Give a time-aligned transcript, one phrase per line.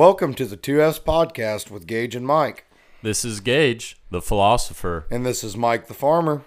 [0.00, 2.64] Welcome to the 2S podcast with Gage and Mike.
[3.02, 5.06] This is Gage, the philosopher.
[5.10, 6.42] And this is Mike the farmer.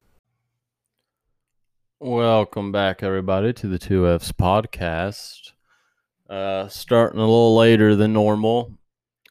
[2.08, 5.54] Welcome back, everybody, to the 2Fs podcast.
[6.30, 8.78] Uh, starting a little later than normal,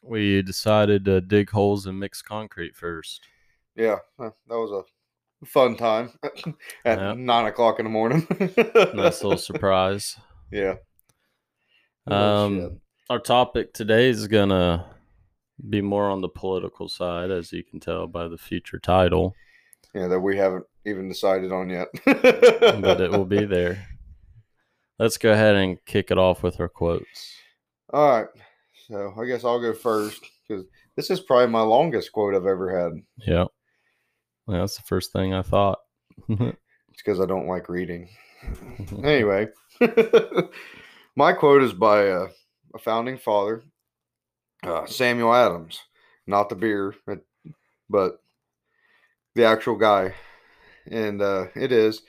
[0.01, 3.21] we decided to dig holes and mix concrete first.
[3.75, 4.71] Yeah, that was
[5.41, 6.13] a fun time
[6.83, 7.17] at Yep.
[7.17, 8.25] nine o'clock in the morning.
[8.95, 10.17] Nice little surprise.
[10.51, 10.77] Yeah.
[12.07, 12.45] Oh.
[12.45, 14.87] Um, our topic today is gonna
[15.69, 19.35] be more on the political side, as you can tell by the future title,
[19.93, 21.87] yeah, that we haven't even decided on yet.
[22.05, 23.85] but it will be there.
[24.99, 27.35] Let's go ahead and kick it off with our quotes.
[27.91, 28.27] All right.
[28.87, 32.77] So I guess I'll go first because this is probably my longest quote I've ever
[32.77, 32.93] had.
[33.17, 33.45] Yeah,
[34.47, 35.79] that's the first thing I thought.
[36.93, 38.07] It's because I don't like reading.
[39.03, 39.47] anyway,
[41.15, 42.27] my quote is by uh,
[42.75, 43.63] a founding father,
[44.63, 45.81] uh, Samuel Adams,
[46.27, 47.25] not the beer, but,
[47.89, 48.22] but
[49.35, 50.13] the actual guy.
[50.89, 52.01] And uh, it is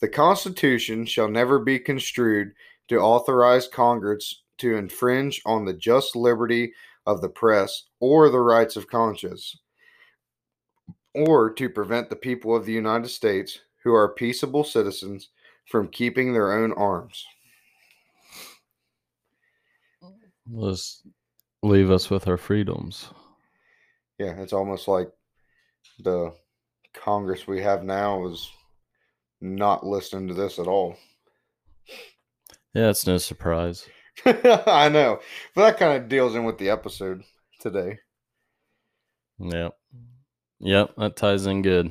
[0.00, 2.52] The Constitution shall never be construed
[2.88, 6.72] to authorize Congress to infringe on the just liberty
[7.06, 9.56] of the press or the rights of conscience,
[11.14, 15.30] or to prevent the people of the United States who are peaceable citizens
[15.66, 17.24] from keeping their own arms.
[20.50, 21.02] Let's
[21.62, 23.08] leave us with our freedoms.
[24.18, 25.10] Yeah, it's almost like
[25.98, 26.32] the
[26.94, 28.50] Congress we have now is
[29.40, 30.96] not listening to this at all.
[32.74, 33.86] Yeah, it's no surprise.
[34.26, 35.20] I know,
[35.54, 37.22] but that kind of deals in with the episode
[37.60, 37.98] today.
[39.38, 39.76] Yep.
[40.60, 41.90] Yep, that ties in good.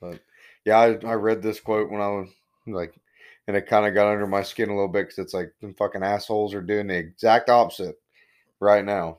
[0.00, 0.20] But
[0.64, 2.28] yeah, I, I read this quote when I was
[2.66, 2.94] like,
[3.46, 5.74] and it kind of got under my skin a little bit because it's like them
[5.74, 7.96] fucking assholes are doing the exact opposite
[8.60, 9.18] right now.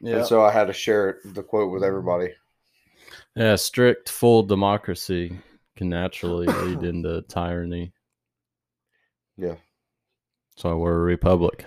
[0.00, 0.18] Yeah.
[0.18, 2.34] And so I had to share it, the quote with everybody.
[3.36, 5.38] Yeah, strict full democracy
[5.76, 7.92] can naturally lead into tyranny.
[9.36, 9.54] Yeah.
[10.56, 11.64] So we're a republic.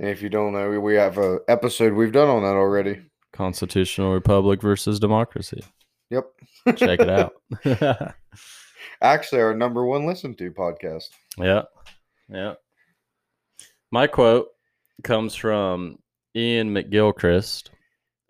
[0.00, 3.00] And if you don't know, we- have a episode we've done on that already.
[3.32, 5.62] Constitutional republic versus democracy.
[6.10, 6.26] Yep.
[6.76, 7.34] Check it out.
[9.02, 11.08] Actually, our number one listened to podcast.
[11.38, 11.62] Yeah.
[12.28, 12.54] Yeah.
[13.92, 14.48] My quote
[15.04, 15.98] comes from
[16.36, 17.68] Iain McGilchrist.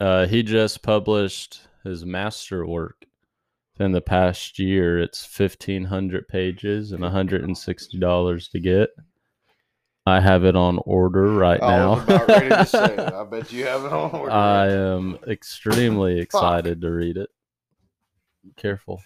[0.00, 3.06] Uh, he just published his masterwork.
[3.78, 8.90] In the past year, it's 1,500 pages and $160 to get.
[10.06, 11.94] I have it on order right I now.
[11.94, 12.98] was about ready to say it.
[13.12, 14.30] I bet you have it on order.
[14.32, 17.28] I am extremely excited to read it.
[18.56, 19.02] Careful.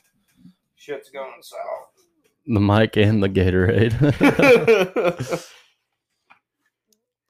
[0.77, 2.05] Shit's going south.
[2.47, 3.95] The mic and the Gatorade.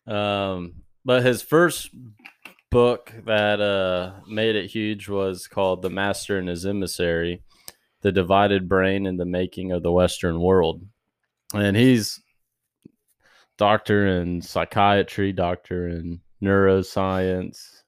[0.06, 1.91] Um, but his first
[2.70, 7.42] book that uh, made it huge was called The Master and His Emissary
[8.03, 10.82] The Divided Brain and the Making of the Western World.
[11.53, 12.20] And he's
[13.59, 17.82] doctor in psychiatry, doctor in neuroscience,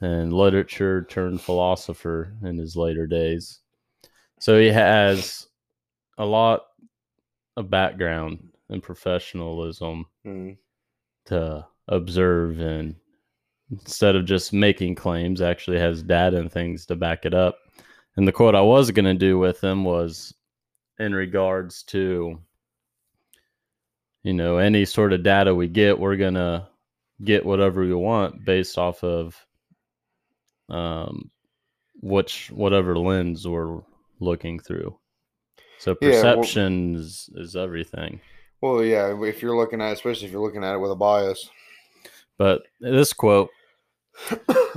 [0.00, 3.60] and literature turned philosopher in his later days.
[4.40, 5.46] So he has
[6.16, 6.66] a lot
[7.56, 10.58] of background and professionalism Mm.
[11.26, 12.96] to observe and
[13.70, 17.58] instead of just making claims actually has data and things to back it up.
[18.16, 20.32] And the quote i was going to do with him was
[20.98, 22.40] in regards to
[24.22, 26.66] you know any sort of data we get we're going to
[27.22, 29.36] get whatever we want based off of
[30.70, 31.30] um
[32.00, 33.80] which whatever lens we're
[34.20, 34.96] looking through.
[35.78, 38.20] So Yeah, well- is, is everything.
[38.62, 41.50] Well, yeah, if you're looking at, especially if you're looking at it with a bias.
[42.38, 43.50] But this quote,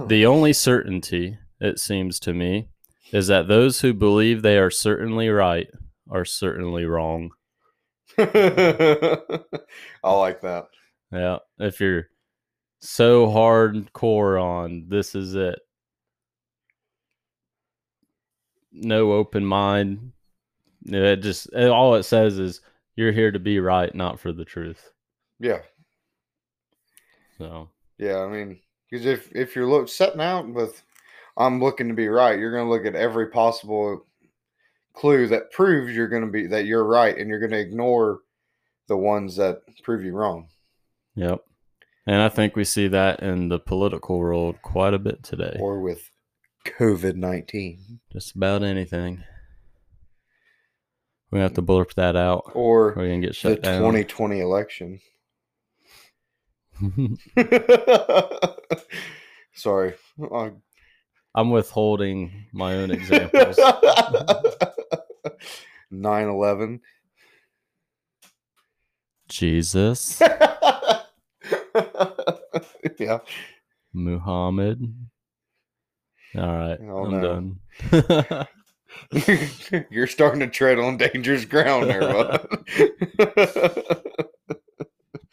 [0.07, 2.69] the only certainty, it seems to me,
[3.11, 5.67] is that those who believe they are certainly right
[6.09, 7.31] are certainly wrong.
[8.17, 9.41] I
[10.03, 10.67] like that.
[11.11, 11.38] Yeah.
[11.59, 12.07] If you're
[12.81, 15.59] so hardcore on this is it,
[18.71, 20.11] no open mind,
[20.85, 22.61] it just it- all it says is
[22.95, 24.91] you're here to be right, not for the truth.
[25.39, 25.59] Yeah,
[27.39, 28.19] So yeah.
[28.19, 28.59] I mean,
[28.89, 30.83] because if if you're look setting out with,
[31.38, 34.06] I'm looking to be right, you're going to look at every possible
[34.94, 38.19] clue that proves you're going to be that you're right and you're going to ignore
[38.88, 40.50] the ones that prove you wrong.
[41.15, 41.41] Yep.
[42.06, 45.57] And I think we see that in the political world quite a bit today.
[45.59, 46.09] Or with
[46.65, 48.00] COVID 19.
[48.12, 49.24] Just about anything.
[51.31, 52.51] We have to blurp that out.
[52.56, 53.80] Or We're gonna get the shut down.
[53.80, 55.00] 2020 election.
[59.54, 59.94] Sorry.
[60.34, 60.52] I-
[61.36, 63.60] I'm withholding my own examples.
[65.92, 66.80] 9 11.
[69.30, 70.20] Jesus,
[72.98, 73.20] yeah.
[73.94, 74.81] Muhammad.
[76.36, 77.56] All right, Oh, I'm no.
[77.92, 78.48] done.
[79.92, 82.48] You're starting to tread on dangerous ground there, bud.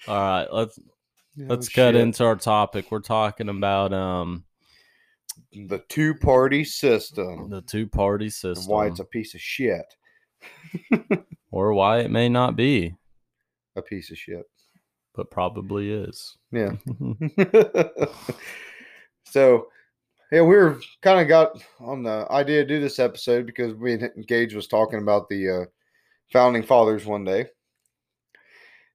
[0.07, 0.79] All right, let's
[1.39, 2.01] Oh, let's cut shit.
[2.01, 2.91] into our topic.
[2.91, 4.45] We're talking about um
[5.53, 9.95] the two party system the two party and system, why it's a piece of shit.
[11.51, 12.95] or why it may not be,
[13.75, 14.45] A piece of shit.
[15.15, 16.37] but probably is.
[16.53, 16.73] Yeah.
[19.25, 19.69] so,
[20.31, 23.95] yeah, we were kind of got on the idea to do this episode because we
[23.95, 25.65] and Gage was talking about the uh,
[26.33, 27.47] founding fathers one day,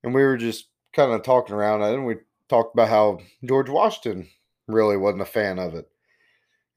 [0.03, 2.15] and we were just kind of talking around it, and we
[2.51, 4.27] talked about how George Washington
[4.68, 5.89] really wasn't a fan of it,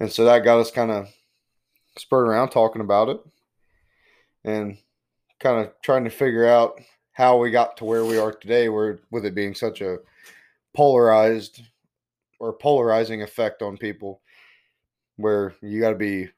[0.01, 1.09] and so that got us kind of
[1.99, 3.21] spurred around talking about it,
[4.45, 4.79] and
[5.41, 6.81] kind of trying to figure out
[7.13, 9.99] how we got to where we are today, where with it being such a
[10.75, 11.63] polarized
[12.39, 14.21] or polarizing effect on people
[15.17, 16.29] where you got to be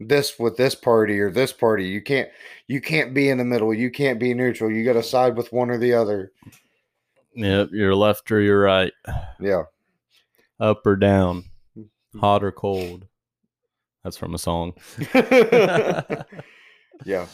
[0.00, 1.84] this with this party or this party.
[1.84, 2.28] You can't
[2.66, 3.72] you can't be in the middle.
[3.72, 4.70] You can't be neutral.
[4.70, 6.32] You got to side with one or the other
[7.34, 8.92] Yep, you're left or you're right,
[9.40, 9.62] yeah
[10.60, 11.44] up or down,
[11.74, 12.18] hmm.
[12.18, 13.06] hot or cold.
[14.04, 14.74] That's from a song.
[17.04, 17.26] yeah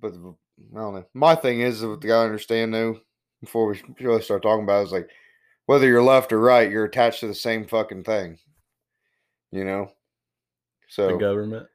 [0.00, 2.98] but i don't know my thing is what the guy understand though
[3.42, 5.10] before we really start talking about it, is like
[5.66, 8.38] whether you're left or right you're attached to the same fucking thing
[9.50, 9.90] you know
[10.88, 11.68] so the government.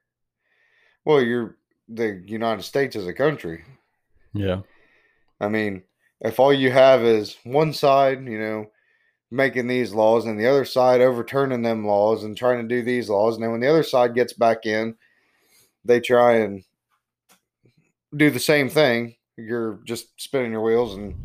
[1.06, 1.58] Well, you're
[1.88, 3.64] the United States as a country.
[4.34, 4.62] Yeah.
[5.40, 5.84] I mean,
[6.24, 8.72] if all you have is one side, you know,
[9.30, 13.10] making these laws and the other side overturning them laws and trying to do these
[13.10, 14.96] laws, and then when the other side gets back in,
[15.84, 16.64] they try and
[18.16, 19.16] do the same thing.
[19.38, 21.16] You're just spinning your wheels and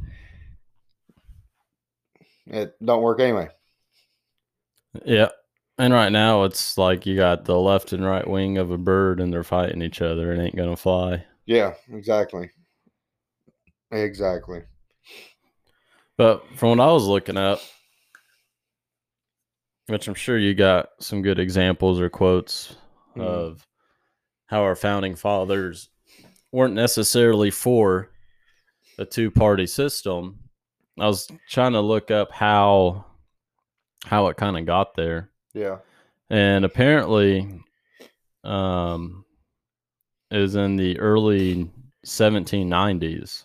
[2.47, 3.49] it don't work anyway.
[5.05, 5.29] Yeah.
[5.77, 9.21] And right now it's like you got the left and right wing of a bird
[9.21, 10.33] and they're fighting each other.
[10.33, 11.25] It ain't gonna fly.
[11.47, 12.51] Yeah, exactly.
[13.93, 14.63] Exactly.
[16.19, 17.61] But from what I was looking up,
[19.87, 22.77] which I'm sure you got some good examples or quotes
[23.17, 23.23] Mhm.
[23.23, 23.67] of
[24.47, 25.89] how our founding fathers
[26.53, 28.11] weren't necessarily for
[28.99, 30.41] a two party system.
[30.99, 33.07] I was trying to look up how
[34.05, 35.31] how it kind of got there.
[35.55, 35.79] Yeah.
[36.31, 37.59] and apparently
[38.45, 39.25] um
[40.31, 41.71] it was in the early
[42.05, 43.45] 1790s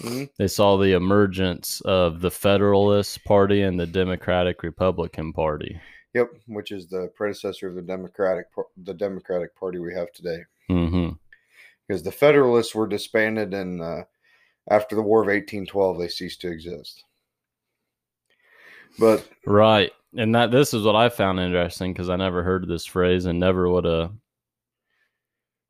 [0.00, 0.28] Mhm.
[0.38, 5.80] they saw the emergence of the federalist party and the democratic republican party
[6.14, 8.46] Yep, which is the predecessor of the Democratic
[8.76, 10.44] the Democratic Party we have today.
[10.68, 11.10] hmm
[11.86, 14.04] Because the Federalists were disbanded, and uh,
[14.70, 17.04] after the War of 1812, they ceased to exist.
[18.98, 22.86] But right and that this is what i found interesting because i never heard this
[22.86, 24.12] phrase and never would have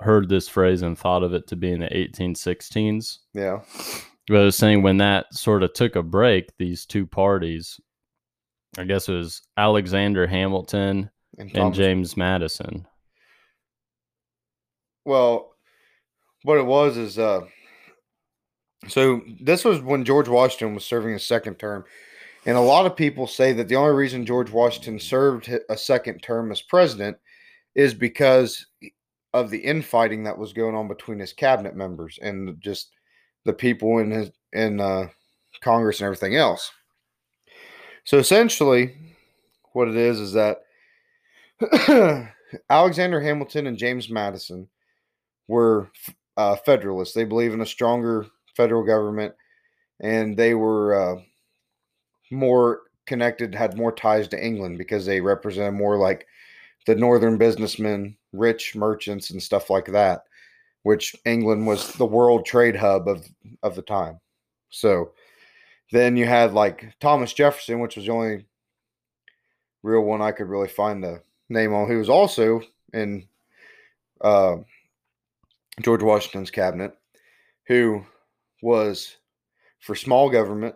[0.00, 3.61] heard this phrase and thought of it to be in the 1816s yeah,
[4.28, 7.78] But I was saying when that sort of took a break, these two parties,
[8.78, 12.87] I guess it was Alexander Hamilton and, and James Madison.
[15.04, 15.54] Well,
[16.43, 17.43] what it was is, uh,
[18.88, 21.85] so this was when George Washington was serving his second term,
[22.47, 26.21] and a lot of people say that the only reason George Washington served a second
[26.21, 27.16] term as president
[27.75, 28.66] is because
[29.35, 32.90] of the infighting that was going on between his cabinet members and just
[33.44, 35.08] the people in his in uh,
[35.60, 36.70] Congress and everything else.
[38.04, 38.94] So essentially,
[39.72, 40.62] what it is is that
[42.70, 44.68] Alexander Hamilton and James Madison
[45.48, 45.90] were
[46.36, 47.14] uh, federalists.
[47.14, 49.34] They believe in a stronger federal government,
[50.00, 51.20] and they were uh,
[52.30, 56.26] more connected, had more ties to England because they represented more like
[56.86, 60.24] the northern businessmen, rich merchants, and stuff like that.
[60.85, 63.26] Which England was the world trade hub of
[63.62, 64.21] of the time.
[64.71, 65.12] So
[65.93, 68.47] then you had like Thomas Jefferson, which was the only
[69.83, 72.62] real one I could really find the name on, who was also
[72.93, 73.29] in
[74.21, 74.57] uh,
[75.83, 76.97] George Washington's cabinet,
[77.67, 78.05] who
[78.62, 79.17] was
[79.81, 80.75] for small government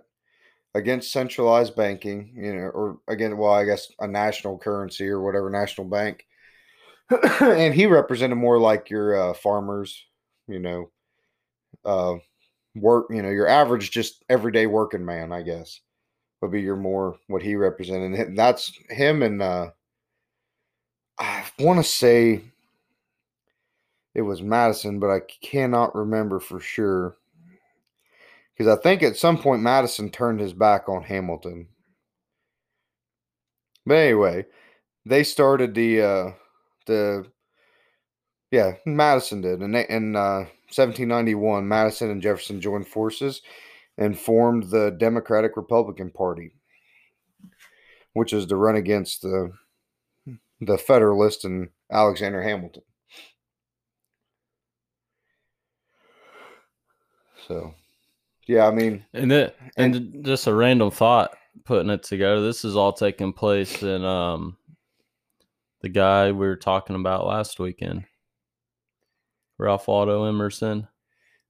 [0.74, 5.50] against centralized banking, you know, or again, well, I guess a national currency or whatever
[5.50, 6.26] national bank.
[7.40, 10.04] and he represented more like your uh, farmers,
[10.46, 10.90] you know,
[11.84, 12.16] uh,
[12.74, 15.80] work, you know, your average just everyday working man, I guess,
[16.40, 18.18] would be your more what he represented.
[18.18, 19.70] And that's him and uh,
[21.18, 22.42] I want to say
[24.14, 27.16] it was Madison, but I cannot remember for sure.
[28.56, 31.68] Because I think at some point Madison turned his back on Hamilton.
[33.86, 34.46] But anyway,
[35.06, 36.30] they started the uh
[36.88, 37.26] the
[38.50, 39.60] yeah, Madison did.
[39.60, 43.42] And in uh 1791, Madison and Jefferson joined forces
[43.96, 46.52] and formed the Democratic Republican Party,
[48.12, 49.52] which is to run against the
[50.60, 52.82] the Federalist and Alexander Hamilton.
[57.46, 57.74] So,
[58.46, 62.42] yeah, I mean, And it, and just a random thought putting it together.
[62.42, 64.57] This is all taking place in um
[65.80, 68.04] the guy we were talking about last weekend.
[69.58, 70.86] Ralph Waldo Emerson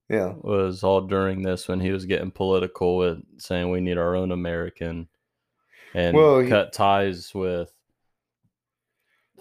[0.08, 4.16] yeah, was all during this when he was getting political with saying we need our
[4.16, 5.08] own American
[5.94, 7.70] and Well, he- cut ties with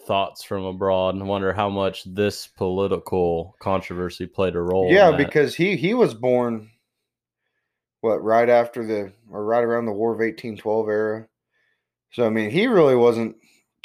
[0.06, 4.92] thoughts from abroad and wonder how much this political controversy played a role.
[4.92, 6.70] yeah, because he he was born
[8.02, 11.28] what right after the or right around the War of eighteen twelve era.
[12.12, 13.36] So I mean, he really wasn't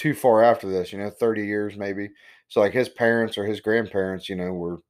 [0.02, 0.92] too far after this.
[0.92, 2.10] You know, thirty years maybe.
[2.48, 4.82] So like his parents or his grandparents, you know, were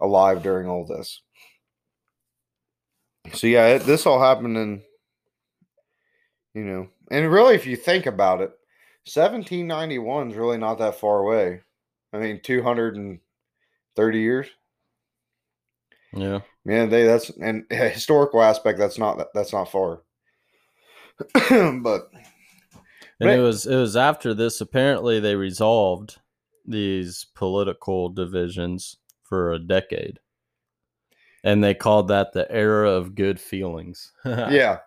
[0.00, 1.22] alive during all this.
[3.32, 4.82] So yeah, it, this all happened in,
[6.52, 8.52] you know, and really, if you think about it,
[9.06, 11.62] seventeen ninety one is really not that far away.
[12.12, 13.20] I mean, two hundred and
[13.96, 14.48] thirty years.
[16.14, 16.40] yeah.
[16.66, 18.78] Man, they that's and historical aspect.
[18.78, 20.02] That's not that's not far.
[21.32, 22.10] but
[23.24, 23.38] And Right.
[23.38, 26.18] it was it was after this apparently they resolved
[26.66, 30.20] these political divisions for a decade.
[31.42, 34.12] And they called that the era of good feelings.
[34.24, 34.78] yeah,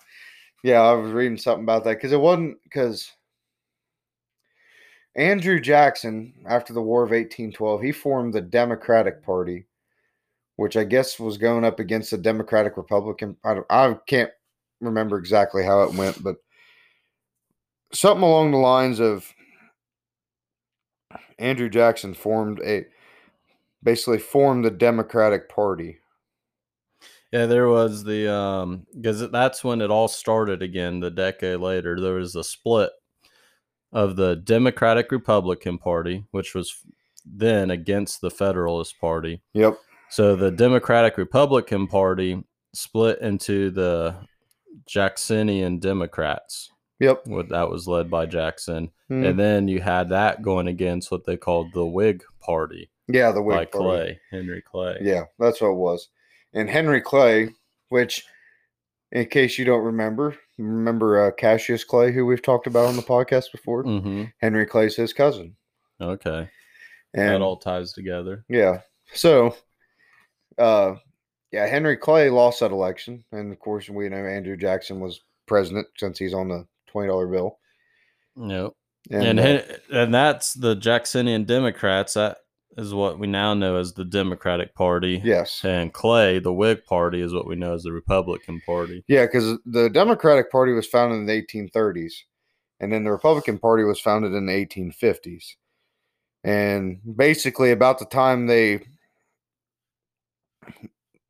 [0.64, 3.12] yeah, I was reading something about that because it wasn't because
[5.16, 9.66] Andrew Jackson, after the War of eighteen twelve, he formed the Democratic Party,
[10.58, 13.38] which I guess was going up against the Democratic Republican.
[13.44, 14.32] I don't, I can't
[14.82, 16.38] remember exactly how it went, but
[17.94, 19.34] something along the lines of
[21.40, 22.86] Andrew Jackson formed a
[23.84, 26.00] basically formed the Democratic Party.
[27.32, 31.00] Yeah, there was the um because that's when it all started again.
[31.00, 32.92] The decade later, there was a split
[33.92, 36.82] of the Democratic Republican Party, which was
[37.26, 39.42] then against the Federalist Party.
[39.54, 39.78] Yep.
[40.10, 42.42] So the Democratic Republican Party
[42.74, 44.16] split into the
[44.86, 46.72] Jacksonian Democrats.
[47.00, 47.28] Yep.
[47.28, 49.30] What that was led by Jackson, Mhm.
[49.30, 53.40] and then you had that going against what they called the Whig Party yeah, the
[53.42, 53.86] by Whig Party.
[53.88, 54.98] Clay, Henry Clay.
[55.02, 56.10] Yeah, that's what it was.
[56.54, 57.50] And Henry Clay,
[57.90, 58.26] which,
[59.12, 63.02] in case you don't remember, remember uh, Cassius Clay, who we've talked about on the
[63.04, 63.84] podcast before.
[63.84, 64.24] Mm-hmm.
[64.42, 65.56] Henry Clay's his cousin,
[66.02, 66.50] Okay,
[67.14, 68.44] and that all ties together.
[68.50, 68.82] yeah,
[69.14, 69.56] so,
[70.58, 70.96] uh,
[71.52, 75.88] yeah, Henry Clay lost that election, and of course we know Andrew Jackson was president
[75.98, 77.58] since he's on the twenty dollar bill.
[78.36, 78.74] Yep.
[79.10, 82.16] And, and uh, and that's the Jacksonian Democrats.
[82.16, 82.38] That
[82.78, 85.20] is what we now know as the Democratic Party.
[85.24, 89.04] yes, And Clay, the Whig Party, is what we know as the Republican Party.
[89.08, 92.14] Yeah, because the Democratic Party was founded in the 1830s,
[92.80, 95.56] and then the Republican Party was founded in the 1850s.
[96.44, 98.82] And basically, about the time they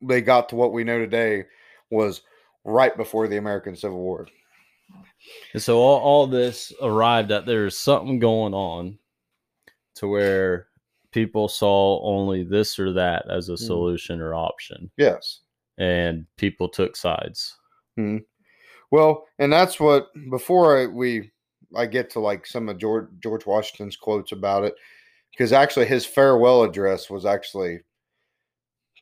[0.02, 1.44] they got to what we know today
[1.90, 2.22] was
[2.64, 4.28] right before the American Civil War.
[5.52, 8.98] And so all, all this arrived at there's something going on
[9.96, 10.68] to where
[11.10, 13.66] people saw only this or that as a Mm.
[13.66, 14.90] solution or option.
[14.96, 15.40] Yes.
[15.78, 17.56] And people took sides.
[18.90, 21.30] Well, and that's what before I, we
[21.76, 24.74] I get to like some of George George Washington's quotes about it,
[25.30, 27.80] because actually his farewell address was actually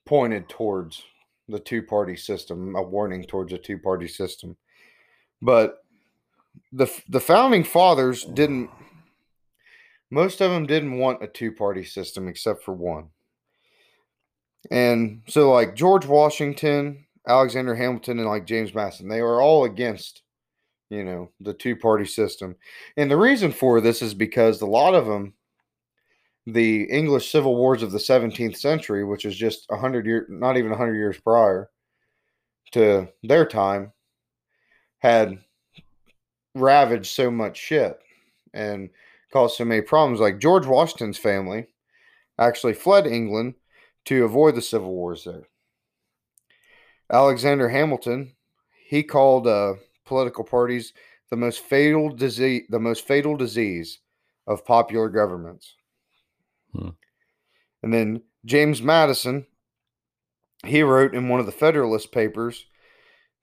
[0.06, 1.02] pointed towards
[1.48, 4.56] the two party system, a warning towards a two party system.
[5.42, 5.84] But
[6.72, 8.32] the the founding fathers oh.
[8.32, 8.70] didn't.
[10.10, 13.08] Most of them didn't want a two party system except for one.
[14.70, 20.22] And so, like George Washington, Alexander Hamilton, and like James Madison, they were all against,
[20.90, 22.56] you know, the two party system.
[22.96, 25.34] And the reason for this is because a lot of them,
[26.46, 30.70] the English civil wars of the 17th century, which is just 100 years, not even
[30.70, 31.68] 100 years prior
[32.72, 33.92] to their time,
[34.98, 35.38] had
[36.56, 37.98] ravaged so much shit
[38.52, 38.90] and
[39.32, 40.20] caused so many problems.
[40.20, 41.66] Like George Washington's family
[42.38, 43.54] actually fled England
[44.06, 45.48] to avoid the civil wars there.
[47.10, 48.34] Alexander Hamilton,
[48.88, 50.92] he called uh, political parties
[51.30, 53.98] the most fatal disease, the most fatal disease
[54.46, 55.74] of popular governments.
[56.72, 56.90] Hmm.
[57.82, 59.46] And then James Madison,
[60.64, 62.66] he wrote in one of the Federalist Papers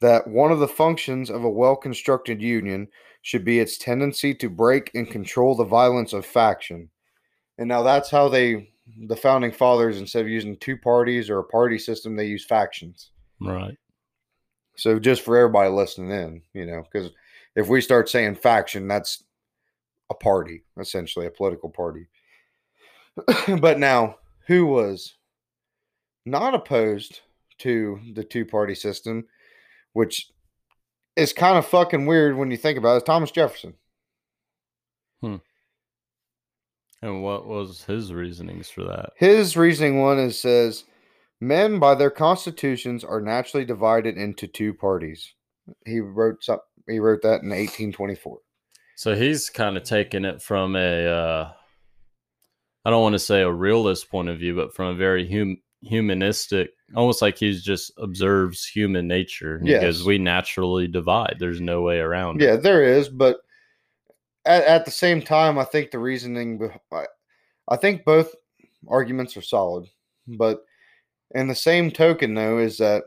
[0.03, 2.89] that one of the functions of a well constructed union
[3.21, 6.89] should be its tendency to break and control the violence of faction.
[7.57, 8.73] And now that's how they,
[9.07, 13.11] the founding fathers, instead of using two parties or a party system, they use factions.
[13.39, 13.77] Right.
[14.75, 17.11] So just for everybody listening in, you know, because
[17.55, 19.23] if we start saying faction, that's
[20.09, 22.07] a party, essentially a political party.
[23.61, 24.17] but now,
[24.47, 25.15] who was
[26.25, 27.21] not opposed
[27.59, 29.23] to the two party system,
[29.93, 30.29] which
[31.15, 33.75] is kind of fucking weird when you think about it, is Thomas Jefferson.
[35.21, 35.37] Hmm.
[37.01, 39.11] And what was his reasonings for that?
[39.17, 40.85] His reasoning one is says
[41.41, 45.33] men by their constitutions are naturally divided into two parties.
[45.85, 48.37] He wrote some, he wrote that in 1824.
[48.95, 51.51] So he's kind of taking it from a, uh,
[52.85, 55.61] I don't want to say a realist point of view, but from a very hum-
[55.81, 61.37] humanistic, almost like he's just observes human nature because we naturally divide.
[61.39, 62.63] There's no way around Yeah, it.
[62.63, 63.37] there is, but
[64.45, 67.05] at, at the same time, I think the reasoning, I,
[67.69, 68.33] I think both
[68.87, 69.87] arguments are solid.
[70.27, 70.63] But
[71.35, 73.03] in the same token, though, is that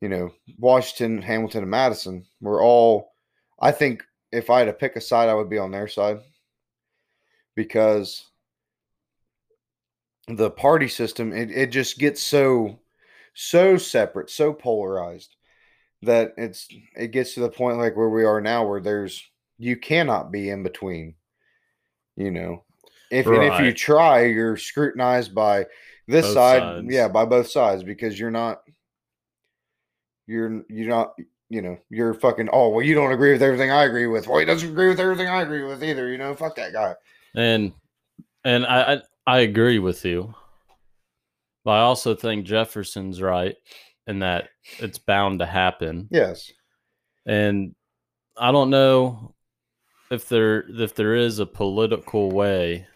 [0.00, 3.12] you know Washington, Hamilton, and Madison were all.
[3.60, 4.02] I think
[4.32, 6.20] if I had to pick a side, I would be on their side
[7.54, 8.29] because
[10.36, 12.78] the party system it, it just gets so
[13.34, 15.36] so separate, so polarized
[16.02, 19.22] that it's it gets to the point like where we are now where there's
[19.58, 21.14] you cannot be in between.
[22.16, 22.64] You know.
[23.10, 25.66] If and if you try, you're scrutinized by
[26.06, 26.86] this Both side, sides.
[26.88, 28.62] yeah, by both sides because you're not
[30.26, 31.14] you're you're not
[31.48, 34.28] you know, you're fucking oh well you don't agree with everything I agree with.
[34.28, 36.94] Well he doesn't agree with everything I agree with either, you know, fuck that guy.
[37.34, 37.72] And
[38.44, 40.34] and I, I I agree with you.
[41.64, 43.54] But I also think Jefferson's right
[44.08, 46.08] in that it's bound to happen.
[46.10, 46.50] Yes.
[47.26, 47.76] And
[48.36, 49.36] I don't know
[50.10, 52.88] if there if there is a political way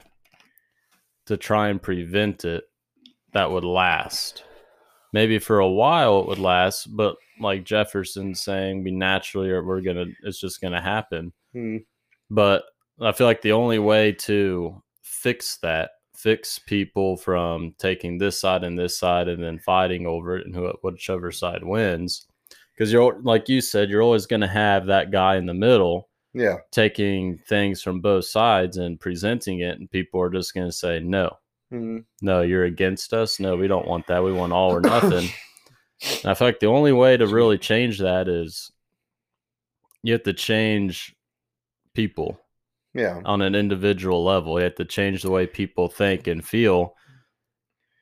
[1.26, 2.64] to try and prevent it
[3.32, 4.42] that would last.
[5.12, 9.82] Maybe for a while it would last, but like Jefferson saying, we naturally are we're
[9.82, 11.32] gonna it's just gonna happen.
[11.52, 11.76] Hmm.
[12.28, 12.64] But
[13.00, 18.64] I feel like the only way to fix that, fix people from taking this side
[18.64, 22.26] and this side and then fighting over it and who, whichever side wins,
[22.74, 26.08] because you're like you said, you're always going to have that guy in the middle
[26.32, 26.56] Yeah.
[26.70, 31.00] taking things from both sides and presenting it, and people are just going to say
[31.00, 31.36] no.
[31.70, 31.98] Hmm.
[32.22, 33.40] No, you're against us.
[33.40, 34.22] No, we don't want that.
[34.22, 35.28] We want all or nothing.
[36.22, 38.70] And I feel like the only way to really change that is
[40.02, 41.14] you have to change
[41.94, 42.38] people
[42.94, 43.20] Yeah.
[43.24, 44.58] on an individual level.
[44.58, 46.94] You have to change the way people think and feel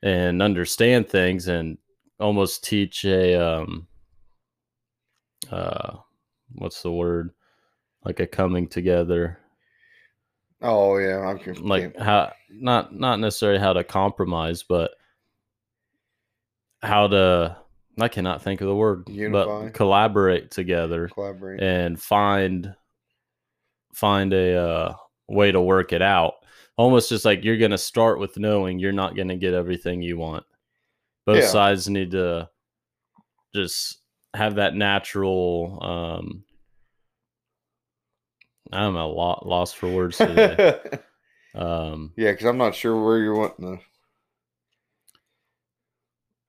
[0.03, 1.79] and understand things and
[2.21, 3.87] almost teach a um
[5.51, 5.97] uh
[6.55, 7.31] what's the word?
[8.05, 9.39] Like a coming together.
[10.61, 11.21] Oh yeah.
[11.21, 14.93] I'm conf- Like how not not necessarily how to compromise, but
[16.83, 17.57] how to
[18.01, 19.65] I cannot think of the word, Unify.
[19.65, 21.63] but collaborate together collaborate.
[21.63, 22.75] and find
[23.95, 24.95] find a uh,
[25.29, 26.35] way to work it out.
[26.77, 30.03] Almost just like you're going to start with knowing you're not going to get everything
[30.03, 30.45] you want.
[31.27, 31.49] Both Yeah.
[31.49, 32.49] sides need to
[33.55, 33.99] just
[34.35, 35.79] have that natural.
[35.83, 36.45] Um,
[38.73, 40.79] I'm a lot lost for words today.
[41.55, 43.85] um, yeah, because I'm not sure where you're wanting to.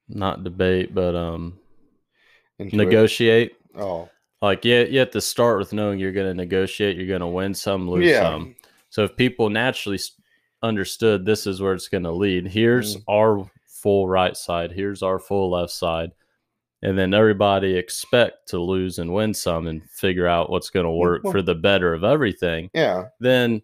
[0.09, 1.59] not debate, but um,
[2.59, 3.53] negotiate.
[3.75, 4.09] Oh.
[4.43, 6.97] Like yeah, you have to start with knowing you're going to negotiate.
[6.97, 8.21] You're going to win some, lose Yeah.
[8.23, 8.55] some.
[8.89, 9.99] So if people naturally
[10.61, 13.03] understood this is where it's going to lead, here's Mm.
[13.07, 16.11] our full right side, here's our full left side,
[16.81, 20.91] and then everybody expect to lose and win some and figure out what's going to
[20.91, 22.69] work well- for the better of everything.
[22.73, 23.05] Yeah.
[23.19, 23.61] Then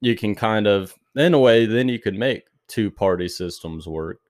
[0.00, 4.20] you can kind of, in a way, then you could make two party systems work.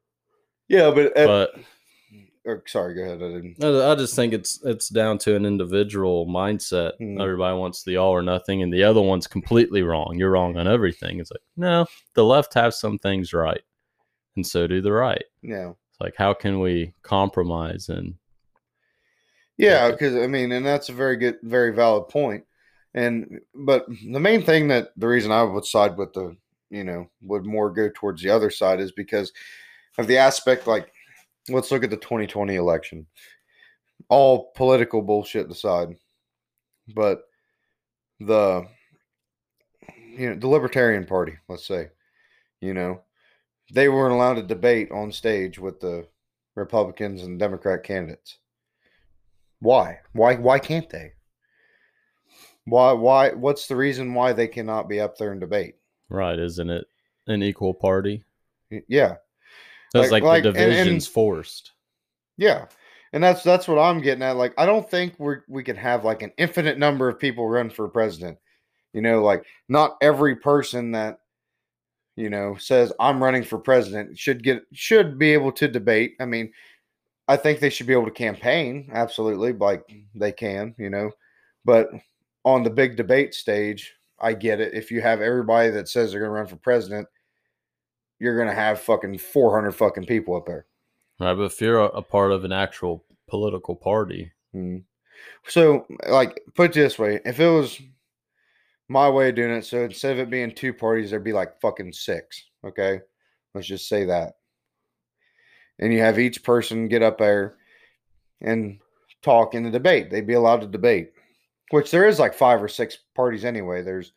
[0.68, 1.54] Yeah, but, at, But
[2.44, 3.22] or, sorry, go ahead.
[3.22, 3.64] I didn't.
[3.64, 6.92] I I just think it's it's down to an individual mindset.
[7.00, 7.20] Mhm.
[7.20, 10.16] Everybody wants the all or nothing, and the other one's completely wrong.
[10.18, 11.20] You're wrong on everything.
[11.20, 13.62] It's like no, the left have some things right,
[14.36, 15.24] and so do the right.
[15.42, 15.70] Yeah.
[15.90, 18.14] It's like how can we compromise and
[19.56, 19.90] Yeah, Yeah.
[19.92, 22.44] because I mean, and that's a very good, very valid point.
[22.94, 26.36] And but the main thing that the reason I would side with the,
[26.70, 29.32] you know, would more go towards the other side is because
[29.98, 30.66] of the aspect.
[30.66, 30.92] Like,
[31.48, 33.06] let's look at the 2020 election.
[34.08, 35.96] All political bullshit aside,
[36.94, 37.22] but
[38.20, 38.66] the,
[40.16, 41.88] you know, the Libertarian Party, let's say,
[42.60, 43.00] you know,
[43.72, 46.06] they weren't allowed to debate on stage with the
[46.54, 48.38] Republicans and Democrat candidates.
[49.60, 50.00] Why?
[50.12, 50.34] Why?
[50.34, 51.12] Why can't they?
[52.66, 52.92] Why?
[52.92, 53.30] Why?
[53.30, 55.76] What's the reason why they cannot be up there and debate?
[56.08, 56.38] right?
[56.38, 56.86] Isn't it
[57.26, 58.24] an equal party?
[58.88, 59.16] Yeah,
[59.94, 61.72] That's Like- like, like- the and- and- division's forced.
[62.36, 62.66] yeah,
[63.14, 64.36] and that's that's what I'm getting at.
[64.36, 67.70] Like, I don't think we we can have like an infinite number of people run
[67.70, 68.36] for president.
[68.92, 71.18] You know, like not every person that
[72.16, 76.14] you know says I'm running for president should get should be able to debate.
[76.20, 76.52] I mean,
[77.28, 78.90] I think they should be able to campaign.
[78.92, 79.82] Absolutely, like
[80.14, 80.74] they can.
[80.78, 81.10] You know,
[81.64, 81.88] but
[82.44, 84.74] on the big debate stage, I get it.
[84.74, 87.08] If you have everybody that says they're going to run for president,
[88.18, 90.66] you're going to have fucking 400 fucking people up there.
[91.20, 94.84] Right, but if you're a, a part of an actual political party, Mm.
[95.46, 97.80] So, like, put it this way: if it was
[98.88, 101.60] my way of doing it, so instead of it being two parties, there'd be like
[101.60, 102.44] fucking six.
[102.64, 103.00] Okay,
[103.54, 104.34] let's just say that,
[105.78, 107.56] and you have each person get up there
[108.40, 108.78] and
[109.22, 110.10] talk in the debate.
[110.10, 111.12] They'd be allowed to debate,
[111.70, 113.82] which there is like five or six parties anyway.
[113.82, 114.12] There's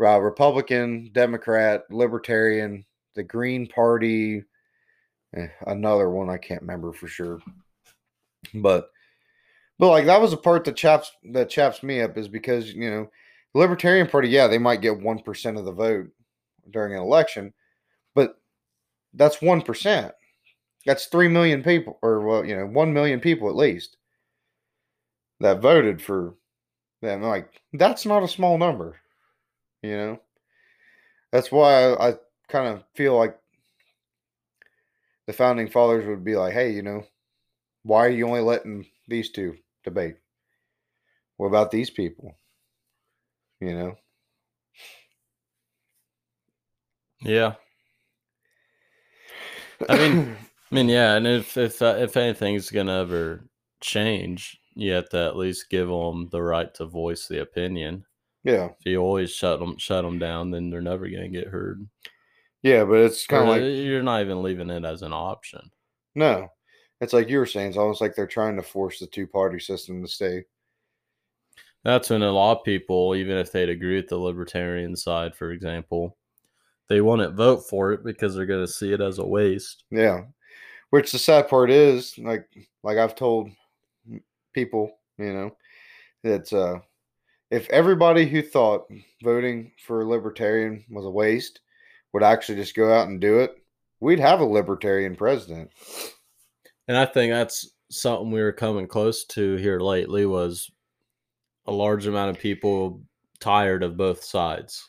[0.00, 4.44] uh, Republican, Democrat, Libertarian, the Green Party,
[5.36, 7.40] eh, another one I can't remember for sure,
[8.54, 8.90] but.
[9.76, 12.88] But like that was the part that chaps that chaps me up is because you
[12.88, 13.10] know,
[13.52, 16.10] the Libertarian Party, yeah, they might get one percent of the vote
[16.70, 17.52] during an election,
[18.14, 18.36] but
[19.12, 20.12] that's one percent.
[20.86, 23.96] That's three million people, or well, you know, one million people at least
[25.40, 26.34] that voted for
[27.00, 27.22] them.
[27.22, 29.00] Like that's not a small number,
[29.82, 30.20] you know.
[31.32, 32.14] That's why I, I
[32.54, 33.36] kind of feel like
[35.26, 37.02] the founding fathers would be like, hey, you know,
[37.82, 40.18] why are you only letting these two debate?
[41.36, 42.38] What about these people?
[43.60, 43.96] You know?
[47.20, 47.54] yeah.
[49.88, 50.20] I mean,
[50.72, 53.48] I mean, yeah, and if if uh, if anything's gonna ever
[53.80, 58.04] change, you have to at least give them the right to voice the opinion.
[58.44, 61.88] yeah, If you always shut them shut them down, then they're never gonna get heard.
[62.64, 65.70] Yeah, but it's kind of like you're not even leaving it as an option.
[66.14, 66.48] no,
[67.02, 67.68] it's like you were saying.
[67.68, 70.44] It's almost like they're trying to force the two party system to stay.
[71.84, 75.50] That's when a lot of people, even if they'd agree with the libertarian side, for
[75.52, 76.16] example,
[76.88, 79.84] they wouldn't vote for it because they're going to see it as a waste.
[79.90, 80.22] Yeah,
[80.88, 82.48] which the sad part is, like,
[82.82, 83.50] like I've told
[84.54, 85.56] people, you know,
[86.22, 86.78] that uh,
[87.50, 88.90] if everybody who thought
[89.22, 91.60] voting for a libertarian was a waste
[92.14, 93.56] would actually just go out and do it,
[94.00, 95.70] we'd have a libertarian president.
[96.88, 100.70] And I think that's something we were coming close to here lately was
[101.66, 103.02] a large amount of people
[103.40, 104.82] tired of both sides.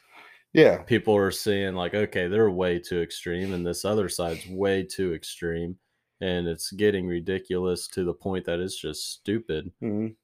[0.53, 4.83] Yeah, People are seeing like, okay, they're way too extreme, and this other side's way
[4.83, 5.75] too extreme,
[6.21, 9.69] and it's getting ridiculous to the point that it's just stupid.
[9.81, 10.15] mhm.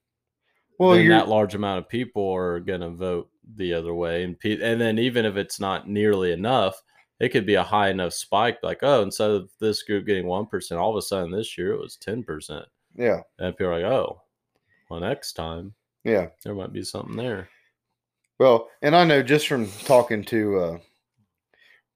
[0.80, 4.62] well, that large amount of people are going to vote the other way, and pe-
[4.62, 6.82] and then even if it's not nearly enough,
[7.22, 8.58] it could be a high enough spike.
[8.64, 11.72] Like, oh, instead of this group getting one percent, all of a sudden this year
[11.72, 14.22] it was ten percent, yeah, and people are like, oh,
[14.90, 16.28] well, next time yeah.
[16.44, 17.48] there might be something there.
[18.40, 20.78] Well, and I know just from talking to uh,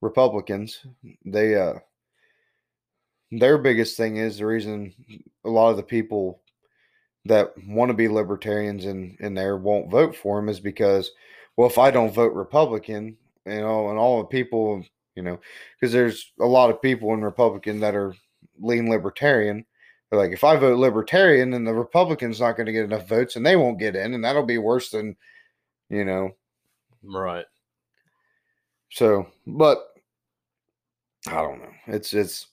[0.01, 0.85] Republicans,
[1.25, 1.79] they uh,
[3.31, 4.93] their biggest thing is the reason
[5.43, 6.41] a lot of the people
[7.25, 11.09] that want to be libertarians in in there won't vote for him is because,
[11.57, 14.85] well, if I don't vote Republican, you know, and all the people,
[15.15, 15.39] you know,
[15.80, 18.13] because there's a lot of people in Republican that are
[18.60, 19.65] lean libertarian.
[20.10, 23.36] They're like, if I vote libertarian, then the Republican's not going to get enough votes,
[23.36, 25.15] and they won't get in, and that'll be worse than,
[25.89, 26.32] you know,
[27.04, 27.45] Right.
[28.91, 29.80] so, but
[31.28, 31.71] I don't know.
[31.88, 32.47] It's it's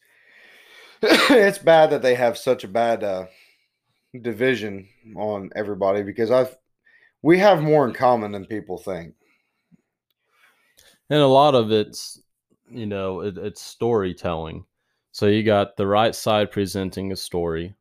[1.02, 3.26] it's bad that they have such a bad uh,
[4.20, 6.56] division on everybody because I've
[7.22, 9.14] we have more in common than people think.
[11.10, 12.20] And a lot of it's,
[12.72, 14.64] you know, it, it's storytelling.
[15.12, 17.74] So you got the right side presenting a story,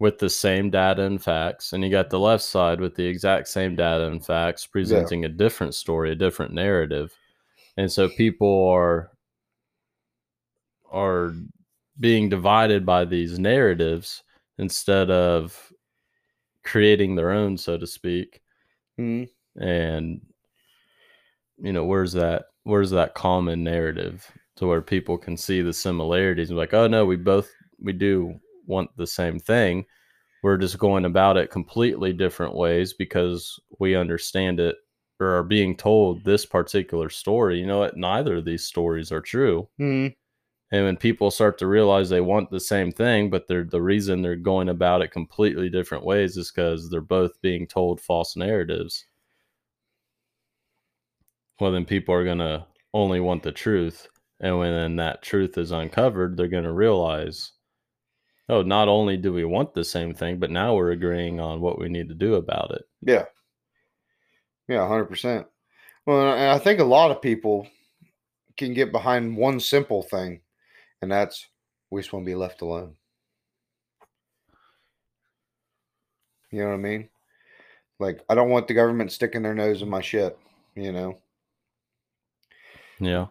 [0.00, 3.46] with the same data and facts, and you got the left side with the exact
[3.46, 7.14] same data and facts presenting a different story, a different narrative.
[7.76, 9.12] And so people are
[10.90, 11.34] are
[12.00, 14.22] being divided by these narratives
[14.58, 15.70] instead of
[16.64, 18.40] creating their own, so to speak.
[18.98, 19.28] Mhm.
[19.56, 20.22] And
[21.58, 26.50] you know, where's that where's that common narrative to where people can see the similarities
[26.50, 27.50] and be like, oh no, we both
[27.82, 29.84] we do want the same thing.
[30.42, 34.76] We're just going about it completely different ways because we understand it
[35.20, 37.58] or are being told this particular story.
[37.58, 37.96] You know what?
[37.96, 39.68] Neither of these stories are true.
[39.80, 40.14] Mhm.
[40.72, 44.22] And when people start to realize they want the same thing, but they're the reason
[44.22, 49.04] they're going about it completely different ways is because they're both being told false narratives.
[51.60, 54.08] Well, then people are gonna only want the truth.
[54.40, 57.52] And when then that truth is uncovered, they're gonna realize,
[58.48, 61.78] oh, not only do we want the same thing, but now we're agreeing on what
[61.78, 62.82] we need to do about it.
[63.02, 63.26] Yeah.
[64.68, 65.46] Yeah, hundred percent.
[66.06, 67.68] Well, and I think a lot of people
[68.56, 70.40] can get behind one simple thing,
[71.02, 71.46] and that's
[71.90, 72.94] we just want to be left alone.
[76.50, 77.08] You know what I mean?
[77.98, 80.38] Like I don't want the government sticking their nose in my shit.
[80.74, 81.18] You know,
[83.00, 83.26] Yeah.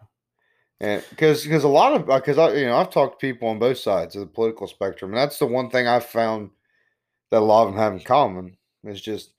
[0.80, 3.48] and because because a lot of uh, because I you know I've talked to people
[3.48, 6.50] on both sides of the political spectrum, and that's the one thing I've found
[7.30, 9.32] that a lot of them have in common is just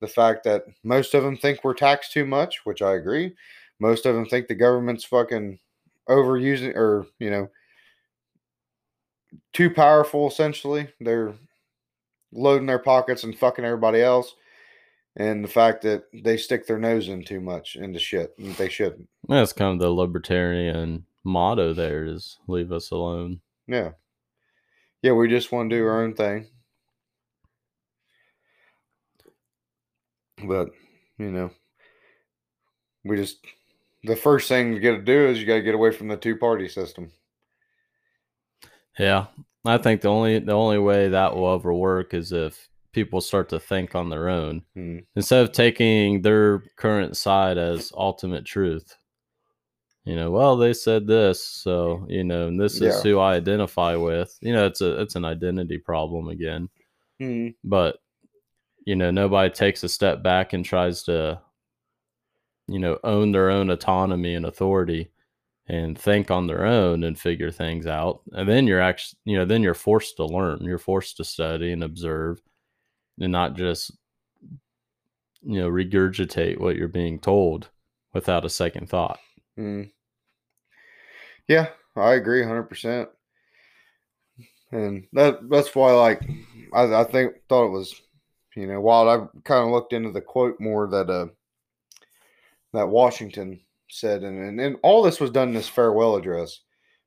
[0.00, 3.34] the fact that most of them think we're taxed too much, which I agree.
[3.80, 5.58] Most of them think the government's fucking
[6.08, 7.48] overusing or, you know,
[9.52, 10.88] too powerful essentially.
[11.00, 11.34] They're
[12.32, 14.34] loading their pockets and fucking everybody else.
[15.18, 18.68] And the fact that they stick their nose in too much into shit and they
[18.68, 19.08] shouldn't.
[19.28, 23.40] That's kind of the libertarian motto there is leave us alone.
[23.66, 23.90] Yeah.
[25.02, 26.46] Yeah, we just want to do our own thing.
[30.44, 30.68] But,
[31.18, 31.50] you know,
[33.04, 33.38] we just
[34.04, 36.16] the first thing you got to do is you got to get away from the
[36.16, 37.10] two party system.
[38.96, 39.26] Yeah.
[39.64, 43.48] I think the only the only way that will ever work is if people start
[43.48, 44.98] to think on their own Hmm.
[45.14, 48.96] instead of taking their current side as ultimate truth.
[50.04, 52.88] You know, well, they said this, so you know, and this Yeah.
[52.88, 54.36] is who I identify with.
[54.40, 56.68] You know, it's a it's an identity problem again.
[57.20, 57.48] Hmm.
[57.62, 57.98] But
[58.84, 61.40] you know, nobody takes a step back and tries to,
[62.68, 65.10] you know, own their own autonomy and authority
[65.68, 68.22] and think on their own and figure things out.
[68.32, 70.64] And then you're actually, you know, then you're forced to learn.
[70.64, 72.40] You're forced to study and observe
[73.20, 73.92] and not just,
[75.42, 77.68] you know, regurgitate what you're being told
[78.12, 79.18] without a second thought.
[79.56, 79.84] Hmm.
[81.46, 83.08] Yeah, I agree 100%.
[84.70, 86.22] And that that's why like
[86.74, 88.02] I, I think thought it was
[88.54, 91.28] you know while I kind of looked into the quote more that uh
[92.74, 96.60] that Washington said and, and and all this was done in his farewell address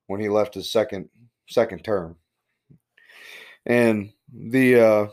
[0.08, 1.10] when he left his second
[1.48, 2.16] second term.
[3.68, 5.08] And the uh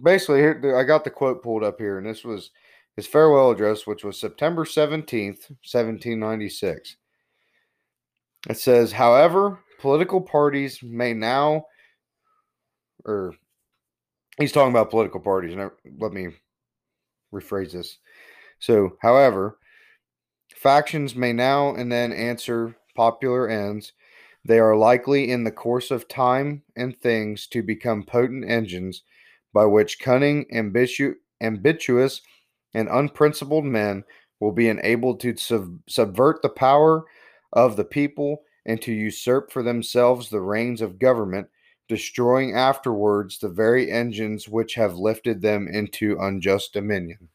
[0.00, 2.50] basically here I got the quote pulled up here and this was
[2.96, 6.96] his farewell address which was September 17th, 1796.
[8.50, 11.66] It says, however, political parties may now,
[13.04, 13.34] or
[14.38, 15.56] he's talking about political parties.
[15.98, 16.28] Let me
[17.32, 17.98] rephrase this.
[18.58, 19.58] So, however,
[20.54, 23.92] factions may now and then answer popular ends.
[24.44, 29.02] They are likely, in the course of time and things, to become potent engines
[29.52, 32.20] by which cunning, ambitu- ambitious,
[32.74, 34.04] and unprincipled men
[34.40, 37.04] will be enabled to sub- subvert the power
[37.52, 41.48] of the people and to usurp for themselves the reins of government,
[41.88, 47.28] destroying afterwards the very engines which have lifted them into unjust dominion.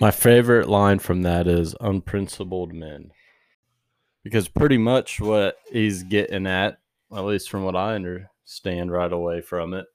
[0.00, 3.12] My favorite line from that is unprincipled men.
[4.24, 6.78] Because pretty much what he's getting at,
[7.12, 9.86] at least from what I understand right away from it,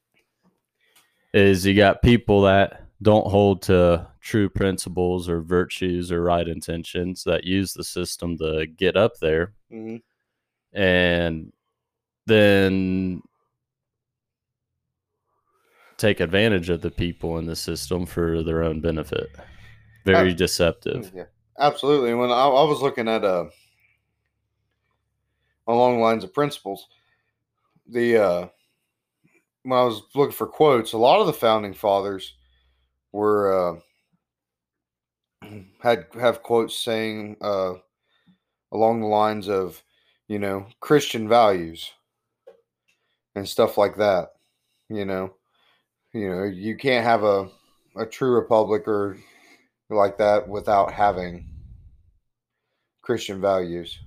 [1.34, 7.24] is you got people that don't hold to true principles or virtues or right intentions
[7.24, 9.54] that use the system to get up there
[10.74, 11.54] and
[12.26, 13.22] then
[15.98, 19.30] take advantage of the people in the system for their own benefit.
[20.06, 21.12] Very deceptive.
[21.14, 21.26] Yeah,
[21.60, 22.14] absolutely.
[22.14, 23.46] When I, I was looking at uh,
[25.68, 26.88] along the lines of principles,
[27.88, 28.48] the uh,
[29.64, 32.36] when I was looking for quotes, a lot of the founding fathers
[33.12, 33.82] were
[35.44, 35.50] uh,
[35.82, 37.74] had have quotes saying uh,
[38.72, 39.84] along the lines of,
[40.28, 41.92] you know, Christian values
[43.36, 44.30] and stuff like that.
[44.90, 45.34] You know,
[46.14, 47.50] you know, you can't have a
[47.98, 49.18] a true republic or
[49.90, 51.50] like that without having
[53.02, 54.00] Christian values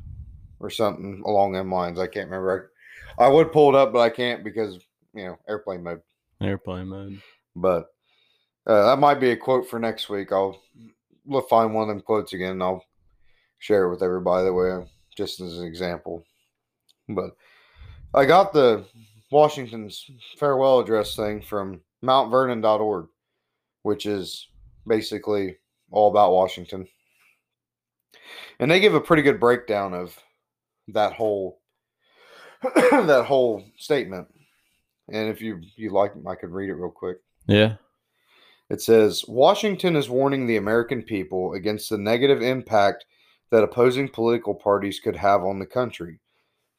[0.61, 1.99] or something along them lines.
[1.99, 2.71] I can't remember.
[3.19, 4.79] I, I would pull it up, but I can't because
[5.15, 6.03] you know airplane mode.
[6.41, 7.21] Airplane mode.
[7.57, 7.89] But
[8.67, 10.33] uh, that might be a quote for next week.
[10.33, 10.61] I'll
[11.25, 12.53] we'll find one of them quotes again.
[12.53, 12.85] And I'll
[13.59, 16.25] share it with everybody that way, just as an example.
[17.09, 17.31] But
[18.15, 18.85] I got the
[19.31, 23.09] Washington's farewell address thing from MountVernon.org,
[23.83, 24.49] which is
[24.87, 25.57] basically
[25.91, 26.87] all about Washington.
[28.59, 30.19] And they give a pretty good breakdown of
[30.95, 31.61] that whole
[32.63, 34.29] that whole statement.
[35.09, 37.19] And if you you like, I could read it real quick.
[37.47, 37.77] Yeah.
[38.69, 43.05] It says Washington is warning the American people against the negative impact
[43.51, 46.21] that opposing political parties could have on the country.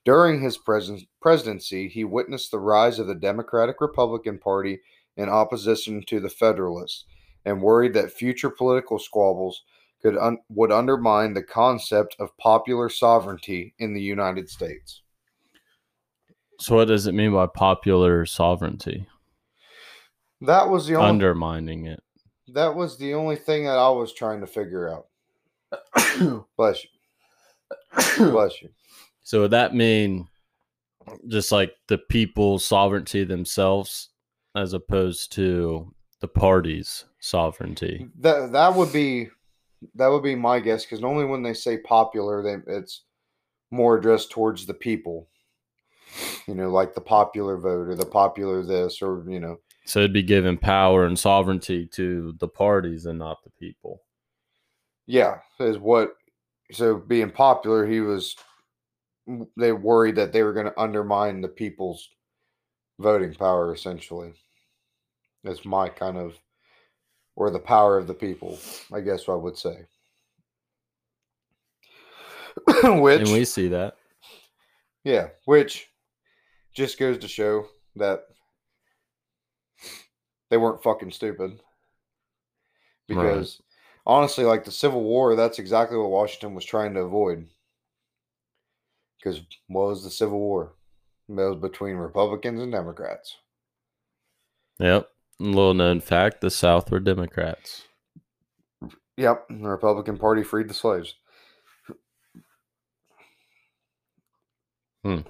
[0.05, 4.79] During his pres- presidency, he witnessed the rise of the Democratic Republican Party
[5.17, 7.05] in opposition to the Federalists
[7.45, 9.61] and worried that future political squabbles
[10.01, 15.01] could un- would undermine the concept of popular sovereignty in the United States.
[16.59, 19.07] So what does it mean by popular sovereignty?
[20.41, 22.01] That was the only Undermining it.
[22.49, 25.07] that was the only thing that I was trying to figure out.
[26.57, 26.89] Bless you.
[28.31, 28.69] Bless you.
[29.23, 30.27] So would that mean
[31.27, 34.09] just like the people's sovereignty themselves
[34.55, 38.07] as opposed to the party's sovereignty?
[38.19, 39.29] That that would be
[39.95, 43.03] that would be my guess because normally when they say popular, they it's
[43.71, 45.27] more addressed towards the people.
[46.45, 49.57] You know, like the popular vote or the popular this or you know.
[49.85, 54.01] So it'd be giving power and sovereignty to the parties and not the people.
[55.07, 56.15] Yeah, is what.
[56.71, 58.35] So being popular, he was.
[59.55, 62.09] They worried that they were going to undermine the people's
[62.99, 63.73] voting power.
[63.73, 64.33] Essentially,
[65.43, 66.37] that's my kind of,
[67.35, 68.59] or the power of the people.
[68.93, 69.85] I guess I would say.
[72.83, 73.95] which and we see that.
[75.03, 75.87] yeah, which
[76.73, 77.65] just goes to show
[77.95, 78.25] that
[80.49, 81.59] they weren't fucking stupid.
[83.07, 83.61] Because
[84.05, 87.47] honestly, like the Civil War, that's exactly what Washington was trying to avoid.
[89.17, 90.73] Because what was the Civil War?
[91.29, 93.37] It was between Republicans and Democrats.
[94.79, 95.10] Yep.
[95.41, 97.87] Little known fact the South were Democrats.
[99.17, 101.15] Yep, the Republican Party freed the slaves.
[105.03, 105.21] Hmm.